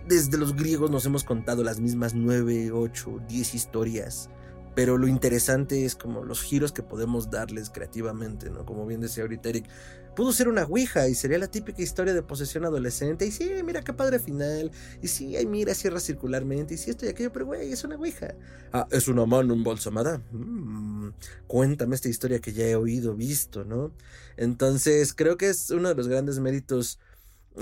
[0.09, 4.31] desde los griegos nos hemos contado las mismas 9, 8, 10 historias
[4.75, 8.65] pero lo interesante es como los giros que podemos darles creativamente, ¿no?
[8.65, 9.69] Como bien decía ahorita Eric,
[10.15, 13.27] pudo ser una ouija y sería la típica historia de posesión adolescente.
[13.27, 14.71] Y sí, mira qué padre final.
[15.03, 16.75] Y sí, ay, mira, cierra circularmente.
[16.75, 18.35] Y sí, esto y aquello, pero güey, es una ouija.
[18.73, 20.23] Ah, es una mano embolsamada.
[20.33, 21.11] Mm,
[21.47, 23.93] cuéntame esta historia que ya he oído, visto, ¿no?
[24.37, 26.99] Entonces, creo que es uno de los grandes méritos.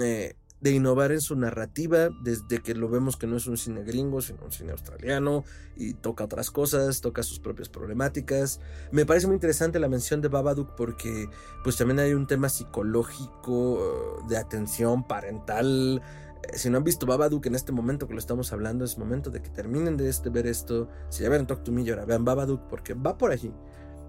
[0.01, 3.85] Eh, de innovar en su narrativa, desde que lo vemos que no es un cine
[3.85, 5.45] gringo, sino un cine australiano,
[5.77, 8.61] y toca otras cosas, toca sus propias problemáticas.
[8.91, 11.29] Me parece muy interesante la mención de Babadook porque
[11.63, 16.03] pues también hay un tema psicológico, de atención parental.
[16.43, 19.31] Eh, si no han visto Babadook en este momento que lo estamos hablando, es momento
[19.31, 20.89] de que terminen de este, ver esto.
[21.09, 23.53] Si ya ven Talk to Me ahora vean Babadook porque va por allí.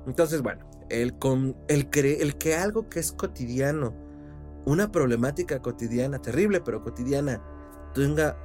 [0.08, 3.94] Entonces, bueno, el, con, el, el que algo que es cotidiano,
[4.65, 7.41] una problemática cotidiana, terrible pero cotidiana,
[7.94, 8.38] tenga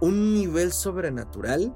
[0.00, 1.74] un nivel sobrenatural,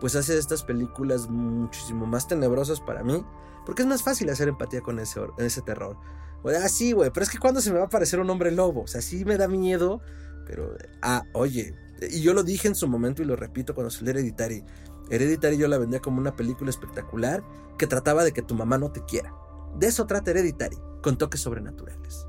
[0.00, 3.24] pues hace estas películas muchísimo más tenebrosas para mí,
[3.66, 5.96] porque es más fácil hacer empatía con ese, ese terror.
[6.44, 8.82] ah, sí, güey, pero es que cuando se me va a aparecer un hombre lobo,
[8.82, 10.00] o sea, sí me da miedo,
[10.46, 11.74] pero, ah, oye,
[12.08, 14.64] y yo lo dije en su momento y lo repito cuando salió Hereditary.
[15.10, 17.42] Hereditary yo la vendía como una película espectacular
[17.76, 19.34] que trataba de que tu mamá no te quiera.
[19.76, 22.26] De eso trata Hereditary, con toques sobrenaturales.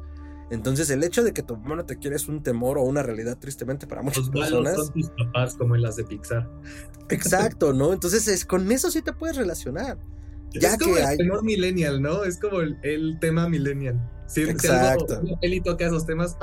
[0.52, 3.02] Entonces, el hecho de que tu mamá no te quiere es un temor o una
[3.02, 4.76] realidad, tristemente, para muchas Los personas.
[4.76, 6.50] Son tus papás, como en las de Pixar.
[7.08, 7.94] Exacto, ¿no?
[7.94, 9.98] Entonces, es, con eso sí te puedes relacionar.
[10.54, 12.26] Ya es como el temor millennial, ¿no?
[12.26, 14.12] Es como el, tema millennial.
[14.36, 15.22] Exacto.
[15.42, 16.36] él y toca esos temas.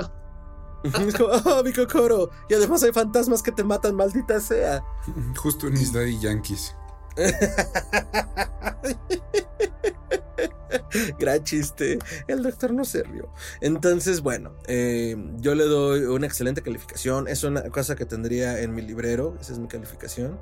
[0.83, 2.31] es como, oh, mi cocoro.
[2.49, 4.83] Y además hay fantasmas que te matan, maldita sea.
[5.37, 6.75] Justo en Isla y Yankees.
[11.19, 11.99] Gran chiste.
[12.27, 13.31] El doctor no se rió.
[13.61, 17.27] Entonces, bueno, eh, yo le doy una excelente calificación.
[17.27, 19.37] Es una cosa que tendría en mi librero.
[19.39, 20.39] Esa es mi calificación.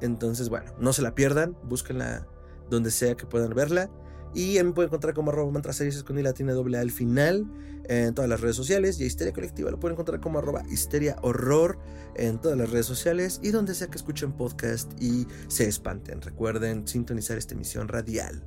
[0.00, 1.56] Entonces, bueno, no se la pierdan.
[1.64, 2.26] Búsquenla
[2.70, 3.90] donde sea que puedan verla.
[4.34, 5.72] Y me pueden encontrar como arroba mantra
[6.04, 7.46] con y latina doble al final
[7.84, 8.98] en todas las redes sociales.
[8.98, 11.78] Y a Histeria Colectiva lo pueden encontrar como arroba histeria horror
[12.16, 16.20] en todas las redes sociales y donde sea que escuchen podcast y se espanten.
[16.20, 18.42] Recuerden sintonizar esta emisión radial.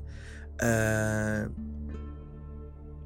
[0.61, 1.49] Uh,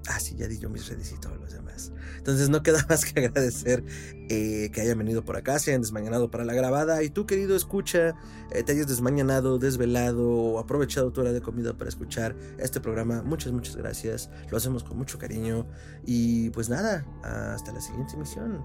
[0.07, 1.91] ah, sí, ya di yo mis redes y todos los demás.
[2.17, 3.83] Entonces no queda más que agradecer
[4.29, 7.03] eh, que hayan venido por acá, se hayan desmañanado para la grabada.
[7.03, 8.15] Y tú, querido, escucha,
[8.51, 13.23] eh, te hayas desmañanado, desvelado o aprovechado tu hora de comida para escuchar este programa.
[13.23, 14.29] Muchas, muchas gracias.
[14.49, 15.67] Lo hacemos con mucho cariño.
[16.05, 18.61] Y pues nada, hasta la siguiente emisión.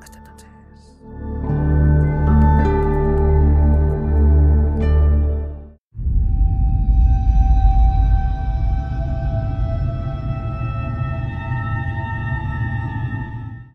[0.00, 1.59] Hasta entonces.